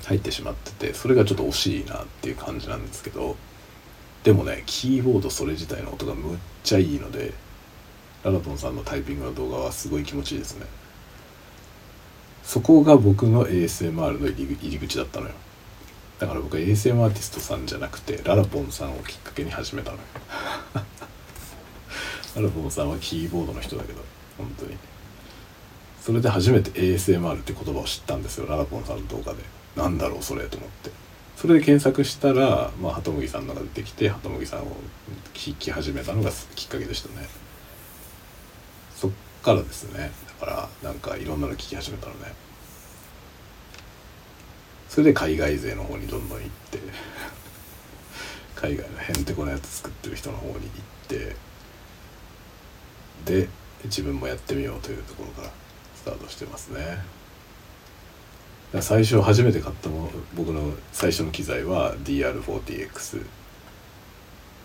[0.03, 3.37] 入ってしまっててそれがちょっと惜しいなっていう感じなんですけど
[4.25, 7.33] でもねキーボードそれ自体の音がむっちゃいいので
[8.25, 10.65] ララポンさんのタイピングの動画はすごい気持ちいいですね。
[12.43, 15.33] そこが僕の ASMR の入り口だったのよ。
[16.17, 20.03] だから僕は ASM アーティストさんじゃなくてララポンさんをきっかけに始めたのよ。
[22.35, 24.01] ララポンさんはキーボードの人だけど
[24.39, 24.75] 本当に。
[26.01, 28.47] それで初めて ASMR って言葉を知ったんですよ。
[28.47, 29.43] ララポンさんの動画で。
[29.75, 30.89] なんだろうそれと思って。
[31.35, 34.77] それで検索したら、まあ、ハトムギさんのが出てきてハトムギさんを
[35.35, 37.44] 聞き始めたのがきっかけでしたね。
[39.45, 40.11] からですね。
[40.39, 42.33] だからなんかいろんなの聞き始めたのね。
[44.89, 46.79] それで海外勢の方にどんどん行って。
[48.55, 50.61] 海外のへんてこなやつ作ってる人の方に行っ
[51.07, 51.35] て。
[53.25, 53.47] で
[53.83, 55.49] 自分もやってみようというところから
[55.95, 57.03] スタートしてますね。
[58.81, 63.23] 最初初めて買ったも僕の最初の機材は DR40X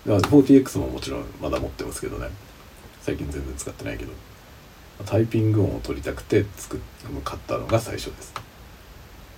[0.07, 2.29] 40X ももちろんまだ持ってますけどね。
[3.03, 4.13] 最近全然使ってないけど。
[5.07, 6.81] タイピング音を取りたくて作っ
[7.25, 8.35] 買ったのが最初です。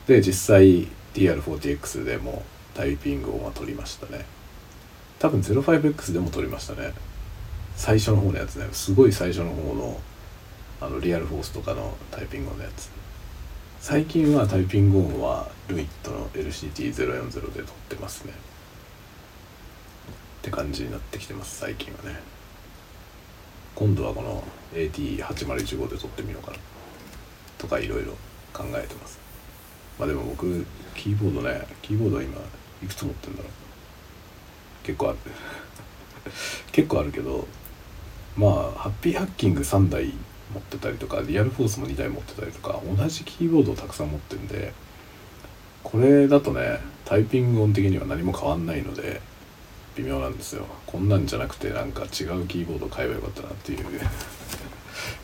[0.07, 2.43] で実際 DR40X でも
[2.75, 4.25] タイピング音は取りましたね。
[5.19, 6.93] 多分 05X でも取りましたね。
[7.77, 8.69] 最初の方のやつね。
[8.73, 10.01] すごい最初の方の
[10.81, 12.91] あのリアルフォースとかのタイピング音のやつ。
[13.81, 18.33] 最近はタイピング音はルイットの LCT040 で撮ってますね。
[18.33, 18.35] っ
[20.43, 22.21] て感じになってきてます最近はね。
[23.75, 24.43] 今度はこの
[24.75, 26.59] AT8015 で撮ってみようかな
[27.59, 28.13] とかいろいろ
[28.53, 29.19] 考えてます。
[29.99, 32.39] まあでも僕キーボードねキーボードは今
[32.83, 33.53] いくつ持ってんだろう。
[34.85, 35.19] 結構ある。
[36.73, 37.47] 結構あるけど
[38.37, 40.13] まあハッピーハッキング3台
[40.53, 44.73] 持ってたりとかリアルフォースも2台持ってたりとか同じキーボードをたくさん持ってるんで
[45.83, 49.21] これだとねタイピング音的には何も変わんないので
[49.97, 50.65] 微妙なんですよ。
[50.87, 54.01] こんなんじゃなくてなんか違うキーボード買えばよかったなっていう。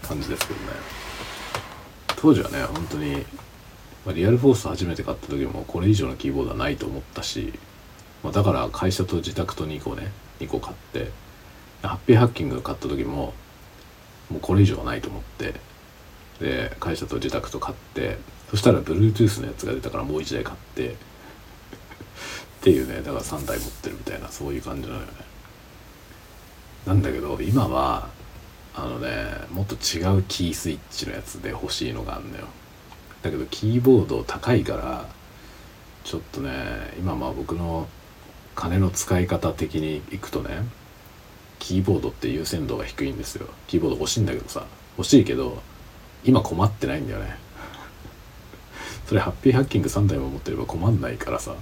[0.08, 0.66] 感じですけどね。
[2.20, 3.24] 当時はね本当に、
[4.04, 7.52] まあ、リアルフォース初めて買った時もこれ以上のキーボードはないと思ったし、
[8.24, 11.10] まあ、だから会社と自宅と2個ね2個買って
[11.82, 13.34] ハッピーハッキング買った時も
[14.30, 15.54] もうこれ以上はないと思って
[16.40, 18.18] で会社と自宅と買って
[18.50, 20.94] そしたら Bluetooth のやつが出たからもう1台買ってっ
[22.62, 25.12] ていうねだから3台持ってるみたいなそういう感じなのよね。
[26.86, 28.08] なんだけど今は
[28.80, 32.46] あのねもっと違うキースイッチのやつで欲しいのがあんのよ。
[33.22, 35.08] だけどキーボード高いから
[36.04, 36.50] ちょっとね
[36.96, 37.88] 今まあ僕の
[38.54, 40.62] 金の使い方的にいくとね
[41.58, 43.48] キーボードって優先度が低いんですよ。
[43.66, 44.64] キーボード欲しいんだけどさ
[44.96, 45.60] 欲しいけど
[46.22, 47.36] 今困ってないんだよね。
[49.06, 51.56] それハッピーハッキング3台も持ってれば困んないからさ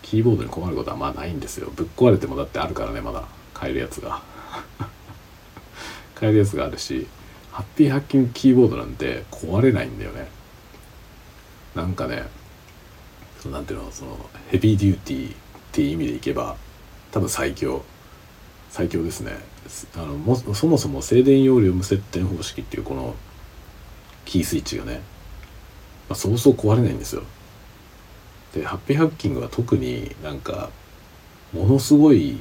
[0.00, 1.70] キーボードに困ることはまあないんですよ。
[1.76, 3.24] ぶっ壊れてもだってあるからねまだ。
[3.52, 4.22] 買えるやつが。
[6.14, 7.06] 買えるやつがあるし
[7.50, 10.28] ハッピーハッキングキーボードなんて壊れないんだよね。
[11.74, 12.24] なんかね
[13.40, 14.18] そのなんていうのその
[14.50, 15.34] ヘビーデューティーっ
[15.72, 16.56] ていう意味でいけば
[17.12, 17.84] 多分最強。
[18.70, 19.32] 最強ですね。
[19.94, 23.14] あのもそもそも静電容量無接点方式っていうこの
[24.24, 24.94] キースイッチがね、
[26.08, 27.22] まあ、そうそう壊れないんですよ。
[28.52, 30.70] でハッピーハッキングは特になんか
[31.52, 32.38] ものすごい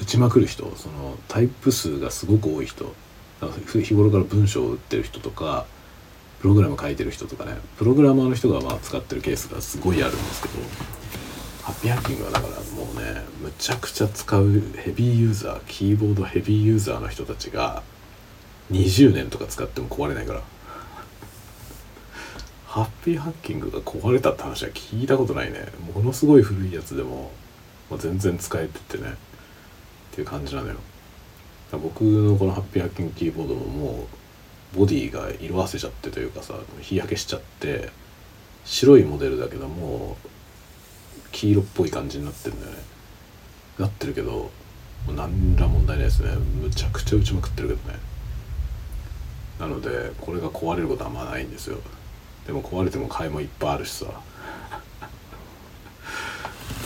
[0.00, 2.94] 打ちまくる人そのタイプ数がすごく多い人
[3.82, 5.66] 日頃から文章を打ってる人とか
[6.40, 10.54] プログラム書いてる人とかねプログラマーの人がまあ使ってるケースがすごいあるんですけど
[11.62, 17.82] ハッピーハッキングはだからもうねむちゃくちゃ使うヘビーユーザーキーボードヘビーユーザーの人たちが
[18.70, 20.42] 20年とか使っても壊れないから。
[22.66, 25.66] ハッピーハッキングが壊れたって話は聞いたことないね。
[25.94, 27.30] ものすごい古いやつでも、
[27.90, 29.16] まあ、全然使えててね。
[30.18, 30.74] っていう感じなのよ。
[31.70, 34.08] 僕のこのハッピーハッキングキーボードもも
[34.74, 37.90] うボディが色あせちゃってというかさ日焼けしちゃって
[38.64, 40.28] 白いモデルだけどもう
[41.30, 42.78] 黄色っぽい感じになってるんだよね。
[43.78, 44.50] なってるけど
[45.06, 46.32] 何ら問題ないですね。
[46.34, 47.98] むちゃくちゃ打ちまくってるけどね。
[49.60, 51.78] なのでこれが壊れることはまないんですよ。
[52.44, 54.06] でも壊れても買いもいっぱいあるしさ。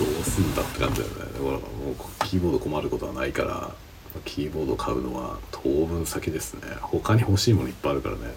[0.04, 1.20] どうすんだって感じだよね。
[1.20, 3.70] だからもうキーボード困ることはないから
[4.24, 6.62] キーボード買うのは当分先ですね。
[6.80, 8.34] 他に欲しいものいっぱいあるからね。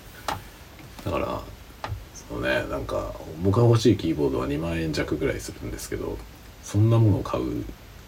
[1.04, 1.42] だから
[2.30, 6.18] そうねなんか僕が欲しいキーボードは2万円弱ぐらいするんですけど
[6.64, 7.64] そんなものを買う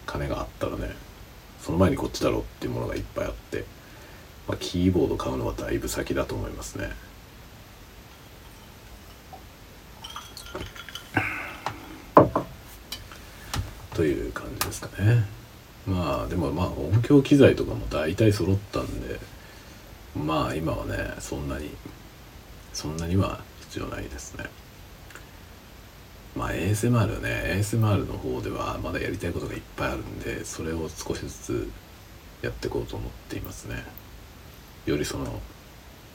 [0.06, 0.94] 金があったらね
[1.60, 3.64] その前にこっちだろっていうものがいっぱいあって、
[4.48, 6.90] まあ、キーボード買うのはだいぶ先だと思いますね
[13.94, 15.24] という感じですかね。
[15.86, 19.18] まあでもまあ音響機材とかも大体揃ったんで
[20.14, 21.70] まあ今はねそんなに
[22.72, 24.44] そんなには必要ないですね。
[26.36, 31.70] まあ ASMR ね ASMR の方ではまだやりたいことがいっぱいあるんでそれを少しずつ
[32.42, 33.84] やっていこうと思っていますね。
[34.86, 35.40] よりその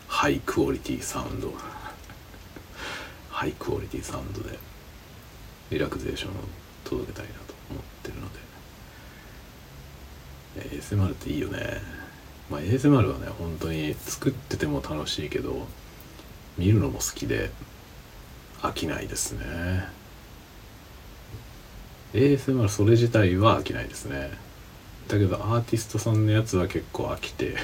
[0.07, 1.53] ハイクオリティサウンド。
[3.31, 4.57] ハイクオリティサウンドで
[5.71, 6.33] リラクゼーションを
[6.85, 8.52] 届けたいなと思ってるので。
[10.57, 11.81] ASMR っていいよね。
[12.49, 15.67] まあ ASMR はね本当に作ってても楽しいけど
[16.57, 17.49] 見るのも好きで
[18.61, 19.87] 飽きないですね。
[22.13, 24.31] ASMR それ自体は飽きないですね。
[25.07, 27.55] だけどアーティストさんのやつは結構飽きて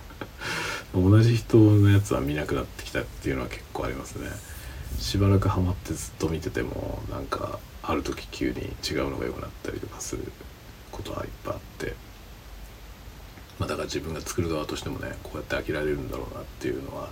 [0.94, 4.28] 同じ人のやつは見なくなってきたっていうのは結構ありますね。
[4.98, 10.30] しばらくハマってずっと見ててもなんかある時急に違うのが良くなったりとかする。
[10.94, 11.94] ことはいっぱいあって
[13.58, 17.08] まあだから自分が作る側としてもねこうやって飽きられるんだろうなっていうのは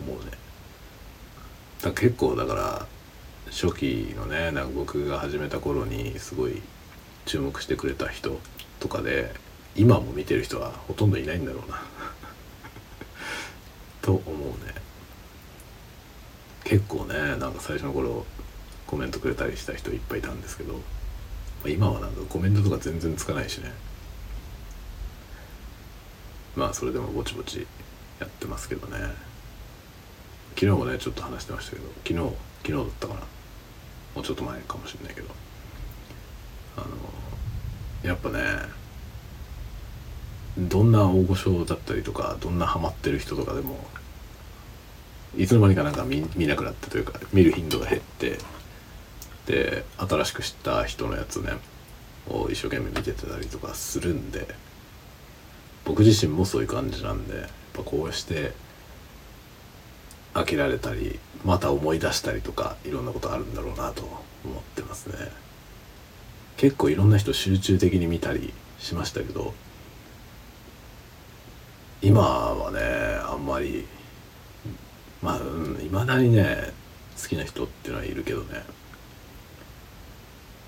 [0.00, 0.32] 思うね。
[1.82, 2.86] だ結構だから
[3.46, 6.60] 初期のねなんか僕が始めた頃にすごい
[7.26, 8.38] 注目してくれた人
[8.78, 9.32] とかで
[9.76, 11.82] 今も見てる人はほとんどいないんだろうな。
[14.02, 14.74] と思うね。
[16.64, 18.26] 結構ねなんか最初の頃
[18.86, 20.80] コメントくれたりした人いっぱいいたんですけど、
[21.64, 23.72] ま、今はなんかコメントとか全然つかないしね。
[26.56, 27.66] まあそれでもぼちぼち
[28.18, 28.98] やってますけどね。
[30.54, 32.36] 昨日もねちょっと話してましたけど昨日
[32.66, 33.20] 昨日だったかな。
[33.20, 35.28] もうちょっと前かもしれないけど。
[36.76, 36.86] あの
[38.08, 38.40] やっぱね
[40.58, 43.76] どんな大御所だったりとかどんなハマってる人とかでも
[45.36, 48.38] いつの間にかなんか見見なくなってというか見る頻度が減って
[49.46, 51.52] で新しく知った人のやつね
[52.28, 54.46] を一生懸命見てたりとかするんで
[55.84, 58.52] 僕自身もそういう感じなんでやっぱこうして
[60.34, 64.02] 飽きられたりまた思い出したりとかいろんなことあるんだろうなと
[64.44, 65.16] 思ってますね。
[66.56, 69.54] 結構いろんな人集中的に見たりしましたけど
[72.02, 72.80] 今はね
[73.26, 73.86] あんまり
[75.22, 75.40] まあい
[75.88, 76.72] ま、うん、だにね
[77.20, 78.62] 好きな人っていうのはいるけどね。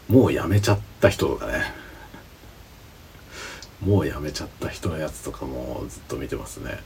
[0.09, 1.73] もうやめちゃった人とかね
[3.81, 6.79] もうやめちゃった人のやつとかもずっと見てますね。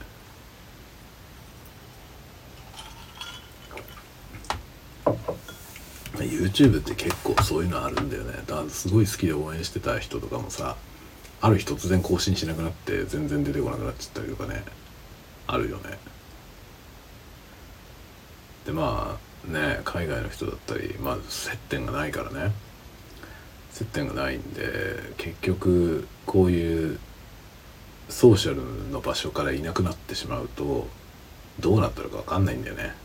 [6.15, 8.33] YouTube って結構そういうのあるんだよね。
[8.47, 10.75] だからすごい好きで応援してた人とかもさ
[11.39, 14.63] ある日突然更新しなくなって全然出てこなくなっちゃったりとかね
[15.45, 15.99] あるよね。
[18.65, 22.51] でまあね海外の人だったりまあ接点がないからね。
[23.77, 26.99] 接点がないんで結局こういう
[28.09, 30.87] ソーシャルの場所からいなくなってしまうと
[31.59, 32.95] どうなったのか分かんないんだよね。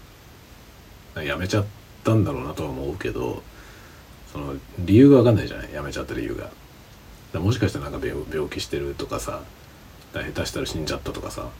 [1.27, 1.67] やめちゃっ
[2.05, 3.43] たんだろうなとは思うけど
[4.33, 6.51] その理由が分かんないじゃないやめちゃった理由が。
[7.39, 9.43] もしかしたらなんか病病気してるとかさ
[10.15, 11.51] 下手したら死んじゃったとかさ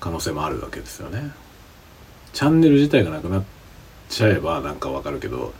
[0.00, 1.30] 可能性もあるわけですよね。
[2.32, 3.44] チャンネル自体がなくなっ
[4.08, 5.54] ちゃえばなんかわかるけど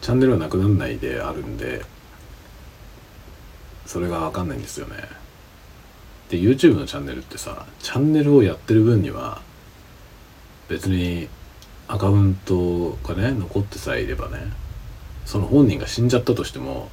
[0.00, 1.84] チャンネルはなくならないであるんで
[3.88, 4.96] それが分かんないんですよね。
[6.28, 9.40] で YouTube のチャンネルってさチャンネルをやってる分には
[10.68, 11.26] 別に
[11.88, 14.52] アカウントがね残ってさえいればね
[15.24, 16.90] その本人が死んじゃったとしても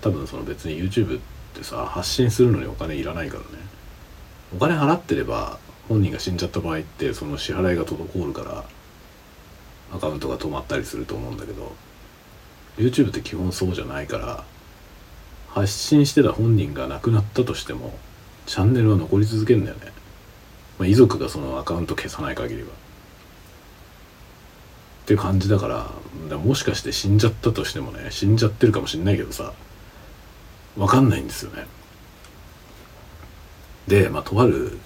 [0.00, 1.20] 多分その別に YouTube っ
[1.52, 3.46] てさ発信するのにお金いらないからね。
[4.56, 8.64] お金払ってれば本人が死んじゃった場合ってその支払いが滞るから
[9.94, 11.72] アカウントが止まったりすると思うんだけど
[12.78, 14.44] YouTube って基本そうじゃないから
[15.54, 17.94] 発信してた本人が亡くなったとしても
[18.46, 19.92] チャンネルは残り続けるんだよね、
[20.78, 22.68] まあ、遺族がそのアカウント消さない限りは。
[22.68, 22.70] っ
[25.04, 25.90] ていう感じだか
[26.28, 29.52] らもしかして死んじゃったとしてもね死んじゃってるかもしんないけどさ
[30.76, 31.66] 分かんないんですよね。
[33.88, 34.78] でまあとある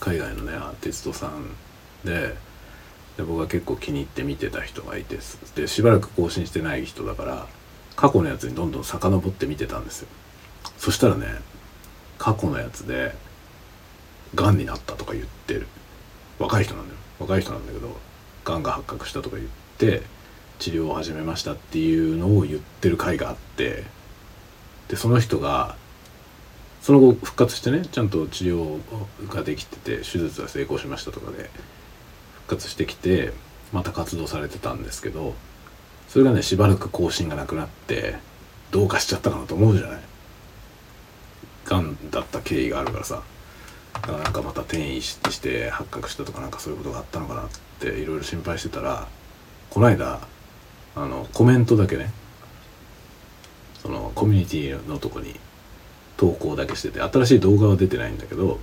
[0.00, 1.54] 海外のねアーティストさん
[2.04, 2.34] で
[3.16, 5.18] で僕が結構気に入って見てた人がいて
[5.54, 7.46] でしばらく更新してない人だから
[8.00, 10.08] 過去のやつにどんどん遡って見てたんですよ。
[10.78, 11.26] そしたらね
[12.16, 13.14] 過去のやつで
[14.34, 15.66] がんになったとか言ってる。
[16.38, 16.98] 若い人なんだよ。
[17.18, 17.94] 若い人なんだけど
[18.46, 20.02] がんが発覚したとか言って
[20.58, 23.84] 治療を始めましたっていうのを言ってる回があって
[24.88, 25.76] でその人が
[26.80, 28.78] その後復活してねちゃんと治療
[29.28, 31.50] ができてて手術が成功しましたとかで
[32.46, 33.34] 復活してきて
[33.74, 35.34] また活動されてたんですけど
[36.10, 38.16] それがねしばらく更新がなくなって
[38.70, 40.00] どうかしちゃったかなと思うじゃない？
[41.64, 43.22] がんだった経緯があるからさ。
[43.92, 47.44] だからなんかまた転移して発覚したとかなんかそういうことがあったのかなっ
[47.80, 49.08] ていろいろ心配してたら
[49.68, 50.20] この間
[50.96, 52.10] あのコメントだけね
[53.82, 55.34] そのコミュニティのとこに
[56.16, 58.58] 投稿だけしてて新しい動画は出てないんだけど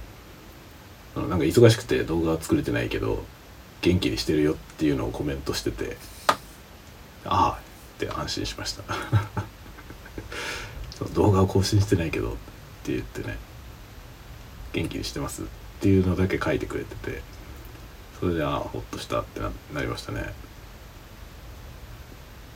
[1.16, 3.24] なんか忙しくて動画は作れてないけど
[3.82, 5.98] 元気にしてるよっていうのをコメントしてて
[7.28, 7.56] ああっ
[8.00, 8.84] て安心しました。
[11.14, 12.34] 動画を更新してないけどっ
[12.84, 13.38] て言ってね
[14.74, 15.46] 元気にしてますっ
[15.80, 17.22] ていうのだけ書いてくれてて
[18.20, 19.40] それでああほっとしたって
[19.74, 20.34] なりましたね。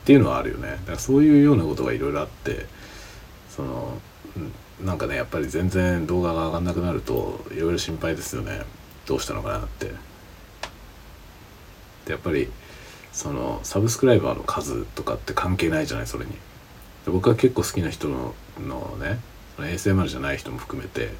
[0.02, 0.70] っていうのはあるよね。
[0.70, 2.66] だからそういうようなことがいろいろあって
[3.48, 4.00] その
[4.84, 8.62] なんかねやっぱり全然動画が上がんなくなるといろいろ心配ですよね。
[9.06, 9.92] どうしたのかなって。
[12.06, 12.50] でやっぱり
[13.12, 16.32] そのサブスクライバーの数とかって関係ないじゃないそれに。
[17.06, 19.18] 僕は結構好きな人ののね
[19.58, 21.10] ASMR じゃない人も含めて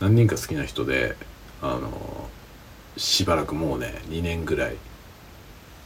[0.00, 1.16] 何人か好きな人で
[1.62, 2.28] あの
[2.96, 4.76] しばらくもうね2年ぐらい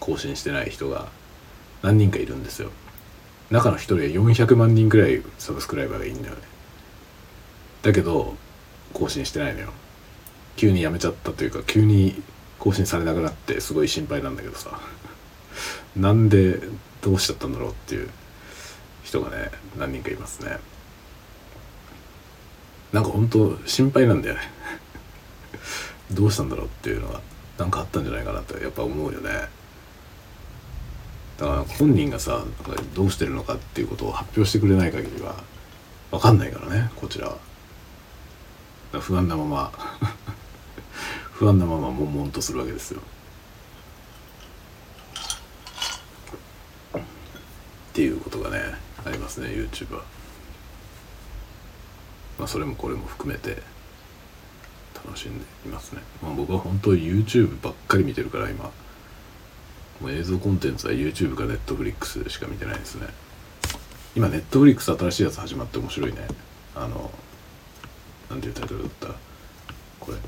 [0.00, 1.08] 更新してない人が
[1.82, 2.70] 何人かいるんですよ。
[3.50, 6.40] 中の一人は400万人ぐらいサブスクライバーがいいんだよね。
[7.82, 8.36] だけど
[8.92, 9.72] 更新してないのよ。
[10.56, 12.22] 急にやめちゃったというか急に
[12.58, 14.78] 更新されなくなってすごい心配なんだけどさ。
[15.96, 16.60] なんで
[17.02, 18.08] どうしちゃったんだろうっていう
[19.02, 20.58] 人がね何人かいますね。
[22.92, 24.40] なんか本当心配なんだよね。
[26.12, 27.20] どうしたんだろうっていうのは
[27.58, 29.48] 何かあったんじゃないかなってやっぱ思うよね。
[31.38, 32.44] だから本人がさ
[32.94, 35.34] どうしてるのかっていうことを発表してくれない限りは
[36.10, 37.36] 分かんないからねこちらは。
[39.00, 39.72] 不安なまま
[41.32, 43.00] 不安なまま悶々とするわけですよ。
[47.92, 48.62] っていうことがね
[49.04, 50.02] ありますね YouTube は。
[52.38, 53.62] まあそれもこれも含めて
[54.94, 56.00] 楽しんでいますね。
[56.22, 58.70] まあ僕は本当に YouTube ばっかり見てるから今。
[60.00, 63.08] もう映像コンテンツは YouTube か Netflix しか見てないですね。
[64.16, 66.26] 今 Netflix 新しいやつ始まって面白いね。
[66.74, 67.10] あの
[68.30, 69.08] なんていうタイトルだった？
[70.00, 70.18] これ。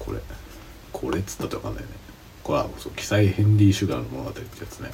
[0.00, 0.18] これ。
[0.92, 1.90] これっつったってわかんないね。
[2.42, 4.90] これはそう記載ヘンリー・シュガーの物語ってやつね。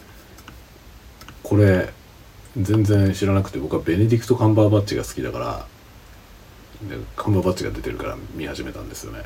[1.48, 1.88] これ
[2.60, 5.66] 全然知らなくて僕はベネディクト・カンバーバッチが好きだから
[6.88, 9.22] でカンバーバッチが出てるから見始めたんですよね。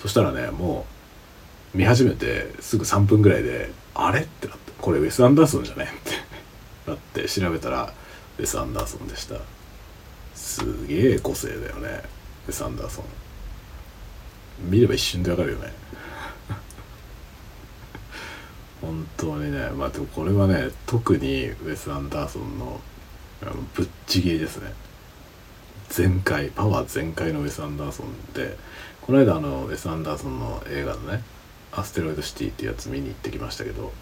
[0.00, 0.86] そしたらねも
[1.74, 5.84] う見始めてすぐ3分ぐらいであれってなってこれウェス・アンダーソンじゃね？
[5.84, 5.86] っ
[6.84, 7.92] てなって調べたら
[8.38, 9.36] ウェス・アンダーソンでした。
[10.34, 12.02] すげえ個性だよね
[12.46, 13.04] ウェス・アンダーソン。
[14.70, 15.72] 見れば一瞬でわかるよね。
[18.80, 22.80] 本当にねまあでもこれはね特にウェス・アンダーソンの
[23.42, 24.72] あのぶっちぎりですね。
[25.88, 28.56] 全開パワー全開のウェス・アンダーソンで
[29.02, 31.22] この間あのウェス・アンダーソンの映画のね
[31.72, 33.92] 「アステロイド・シティ」っていうやつ見に行ってきましたけど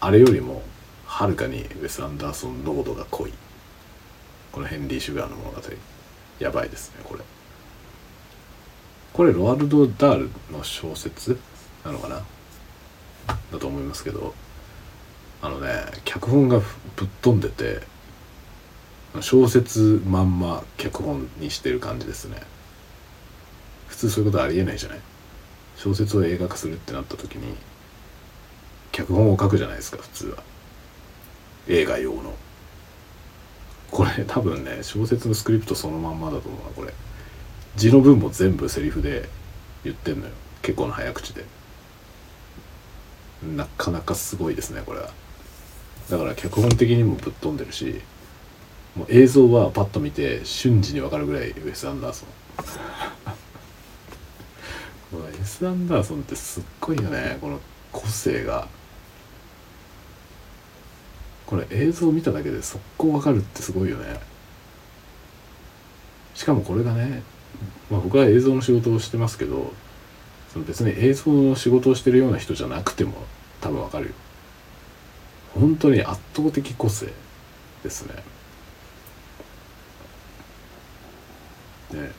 [0.00, 0.62] あれよりも
[1.04, 3.32] はるかにウェス・アンダーソン濃度が濃い。
[4.50, 5.60] このヘンリー・シュガーの物語。
[6.38, 7.20] やばいですねこれ。
[9.12, 11.38] これロワルド・ダールの小説
[11.84, 12.22] なのかな？
[13.52, 14.34] だと思いますけど
[15.42, 15.68] あのね
[16.04, 16.60] 脚本が
[16.96, 17.80] ぶっ飛んでて
[19.20, 22.40] 小説まんま脚本にしてる感じですね。
[23.88, 24.98] 普通そういうことありえないじゃない？
[25.76, 27.56] 小説を映画化するってなった時に
[28.92, 30.42] 脚本を書くじゃないですか普通は。
[31.68, 32.34] 映画用の。
[33.90, 36.94] これ多分ね小説のスクリプトそのまんまだと思うなこれ。
[37.76, 39.28] 字の文も全部セリフで
[39.82, 40.32] 言ってんのよ。
[40.62, 41.44] 結構な早口で。
[43.42, 45.10] なかなかすごいですねこれは。
[46.10, 48.00] だから脚本的にもぶっ飛んでるし
[48.96, 52.28] もう映像はパッと見て瞬時に分かるぐらいウェス・アンダーソン。
[55.18, 57.60] ウェス・アンダーソンってすっごいよねこの
[57.92, 58.68] 個性が。
[61.46, 64.20] これ映像見ただけで速攻分かるってすごいよね。
[66.34, 67.22] しかもこれがね、
[67.90, 69.72] まあ、僕は映像の仕事をしてますけど
[70.52, 73.12] その別に映像の仕事をしてるような人じゃなくても
[73.60, 74.12] 多分分かるよ。
[75.54, 77.08] 本当に圧倒的個性
[77.82, 78.14] ですね。
[81.92, 82.10] ね。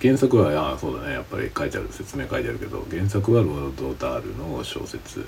[0.00, 1.14] 原作はああそうだね。
[1.14, 5.24] やっぱり書いてある説明書いてあるけど原作はロード・ダールの小説。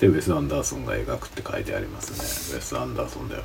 [0.00, 2.10] でウェス・アンダーソンが描くって書いてあります
[2.50, 2.56] ね。
[2.56, 3.42] ウェス・アンダーソンだよ。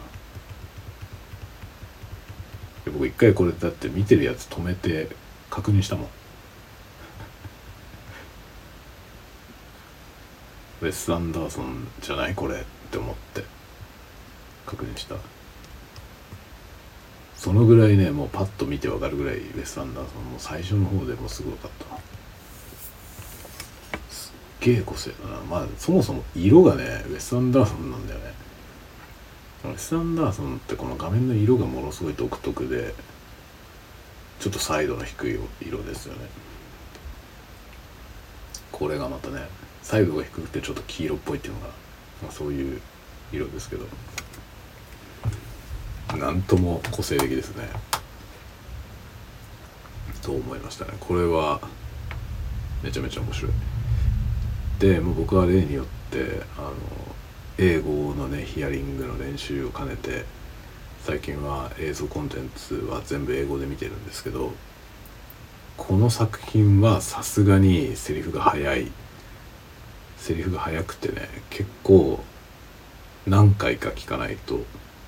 [2.83, 5.09] で僕一回これだって見てるやつ止めて
[5.49, 6.07] 確認したもん。
[10.81, 13.43] ウェス・アンダーソンじゃないこれって思って
[14.65, 15.15] 確認した。
[17.35, 21.85] そのぐらいねもうパッと見てわかるぐらいウェス・アンダーソンも最初の方でもすごかった。
[24.09, 25.41] すっげえ個性だな。
[25.49, 28.33] まあそもそも色がねウェス・アンダーソンなんだよね。
[29.65, 32.93] ウェス・アンダーソンってこの画面の色がものすごい独特で
[34.39, 36.27] ちょっとサイドの低い色ですよね。
[38.71, 39.47] これがまたね
[39.87, 41.67] サイドが低くてちょっと黄色っぽいっていうのが、
[42.21, 42.81] まあ、そういう
[43.31, 43.85] 色ですけど。
[46.17, 47.69] なんとも個性的ですね。
[50.21, 50.91] と思いましたね。
[50.99, 51.61] これは
[52.83, 53.51] めちゃめちゃ面白い。
[54.79, 56.73] でもう僕は例によってあの
[57.57, 60.25] 英語のねヒアリングの練習を兼ねて
[61.05, 64.51] 最近は映像コンテンツは全部英語で見てるんですけど
[65.77, 68.91] この作品はさすがにセリフが早い。
[70.27, 72.19] セリフが早くてね結構
[73.25, 74.55] 何回か聞かないと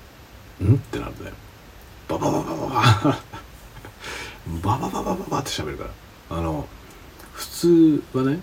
[0.64, 1.32] 「ん?」ってなるね。
[2.08, 3.18] バババババババ。
[4.78, 5.84] ババババって喋るか
[6.30, 6.38] ら。
[6.38, 6.66] あの
[7.34, 8.40] 普通はね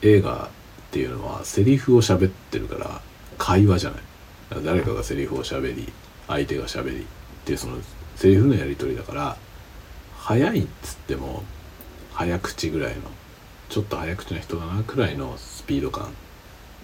[0.00, 0.48] 映画っ
[0.90, 3.02] ていうのはセリフを喋ってるから
[3.36, 4.64] 会話じゃない。
[4.64, 5.92] 誰かがセリフを喋り
[6.26, 7.04] 相手が喋りっ
[7.44, 7.76] ていうその
[8.16, 9.36] セリフのやり取りだから
[10.16, 11.44] 早いっつっても
[12.14, 13.02] 早口ぐらいの
[13.68, 16.12] ちょっと早口な人だなくらいのスピード感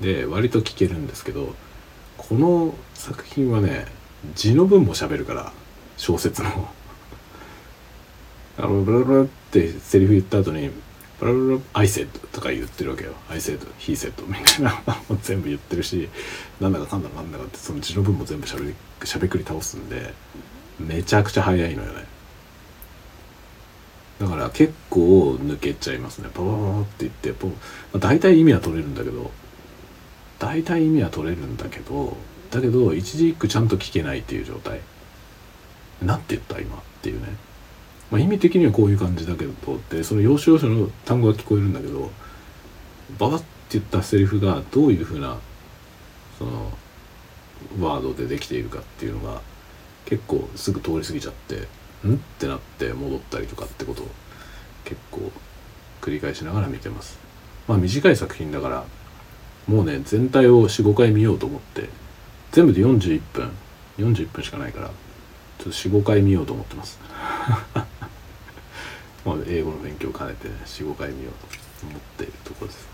[0.01, 1.55] で割と聞けるんですけど
[2.17, 3.87] この作品はね
[4.35, 5.53] 字の文も喋るから
[5.97, 6.51] 小説の。
[8.59, 10.71] あのブラブラってセリフ言った後に
[11.19, 14.83] ブラブラ「I said」とか言ってるわけよ「I said」「He said」みたいな。
[15.23, 16.09] 全部言ってるし
[16.61, 18.75] なんだかかんだかなんだかってその字の文も全部しゃべり
[19.05, 20.13] しゃべくり倒すんで
[20.79, 22.07] めちゃくちゃ早いのよね。
[24.21, 26.29] だから結構抜けちゃいますね。
[26.33, 27.55] ポーって言ってポ、ま
[27.95, 29.31] あ、大体意味は取れるんだけど
[30.39, 32.17] 大体意味は取れるんだけど
[32.51, 34.81] だけど一字一句ちゃんと聞けないっていう状態。
[36.03, 37.29] なんて言った今っていうね、
[38.11, 42.11] まあ、意味的にはこういう感じだけどってその要所要所の単語が聞こえるんだけど
[43.19, 45.39] ババッて言ったセリフがどういうふうな
[46.39, 46.73] その
[47.81, 49.43] ワードでできているかっていうのが
[50.07, 51.80] 結構すぐ通り過ぎちゃって。
[52.09, 52.15] ん？
[52.15, 54.09] ってなって戻ったりとかってことを
[54.85, 55.31] 結構
[56.01, 57.19] 繰り返しながら見てます。
[57.69, 58.85] まあ短い作品だから
[59.67, 61.89] もうね全体を45回見ようと思って
[62.53, 63.51] 全部で41分
[63.99, 64.93] 41分しかないからちょっ
[65.65, 66.99] と45回見ようと思ってます。
[69.25, 71.35] まあ英語の勉強を兼ねて45回見よう
[71.83, 72.89] と思っているところです。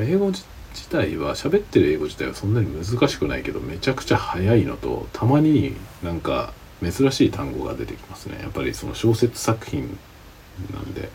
[0.00, 0.44] 英語自
[0.90, 6.52] 体は喋ってる英語自体はそんなに難しくないけどめちゃくちゃ早いのとたまになんか
[6.82, 8.38] 珍しい単語が出てきますね。
[8.40, 9.98] やっぱりその小説作品
[10.72, 11.08] なんで。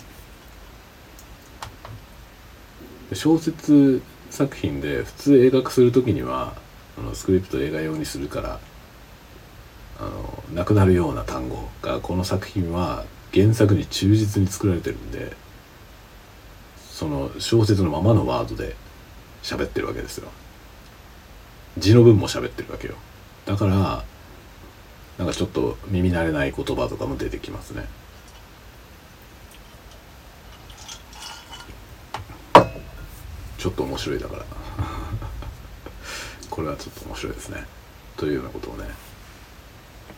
[3.14, 6.55] 小説作品で普通映画化する時には
[6.97, 8.59] あのスクリプト映画用にするから
[9.99, 15.34] あのなくなるような単語がこの作品は原作に忠実に作られてるんで
[16.89, 18.76] その小説のままのワードで
[19.43, 20.30] 喋ってるわけですよ。
[21.78, 22.95] 字の文も喋ってるわけよ。
[23.45, 24.03] だから
[25.18, 27.86] なんかちょっと耳慣れない言葉とかも出てきますね。
[33.57, 34.45] ちょっと面白いだから。
[36.49, 37.66] これはちょっと面白いですね。
[38.18, 38.89] というようなことをね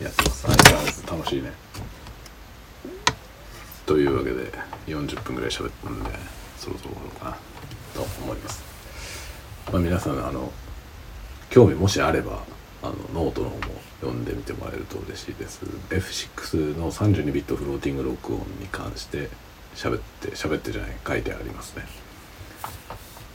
[0.01, 0.41] やってます。
[0.43, 1.51] 相変わらず楽しいね。
[3.85, 4.51] というわけで
[4.87, 6.09] 40分ぐらい喋ったんで
[6.57, 7.37] そろそろ終わろうかな。
[7.93, 8.63] と思います。
[9.71, 10.51] まあ皆さんあの
[11.49, 12.43] 興味もしあれば
[12.81, 13.74] あのノートの方も
[14.05, 15.61] 読んでみてもらえると嬉しいです。
[15.89, 19.29] F6 の32ビットフローティング録音に関して
[19.75, 21.85] 喋って喋ってじゃない書いてありますね。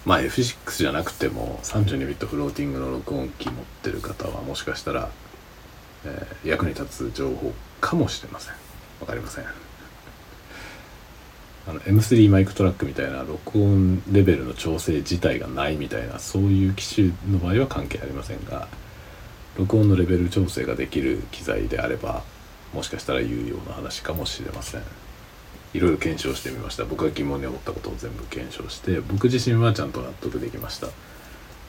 [0.07, 5.11] まあ F6 じゃなくても32ビットフローティングの録音機持ってる方はもしかしたら、
[6.05, 8.55] えー、役に立つ情報かもしれません。
[9.01, 9.45] わかりません。
[11.69, 18.69] あの M3 マイクトラックみたいな録音レベルの調整自体がないみたいなそういう機種の場合は関係ありませんが
[19.61, 22.23] 録音のレベル調整ができる機材であれば
[22.73, 24.83] もしかしたら有用な話かもしれません。
[25.75, 26.85] いろいろ検証してみました。
[26.85, 30.89] 僕が疑問に思ったことを全部検証して僕自身はちゃんと納得できました。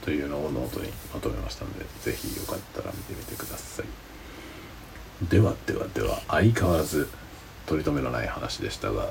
[0.04, 3.86] というのをノートにまとめましたので是非よかったら見てみてください。
[5.28, 7.08] ではではでは相変わらず
[7.66, 9.10] 取り留めのない話でしたが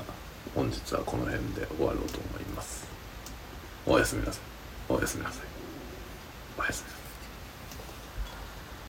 [0.54, 2.84] 本日はこの辺で終わろうと思います。
[3.86, 4.42] おやすみなさい。
[4.92, 5.46] おやすみなさい。
[6.58, 6.91] おやすみ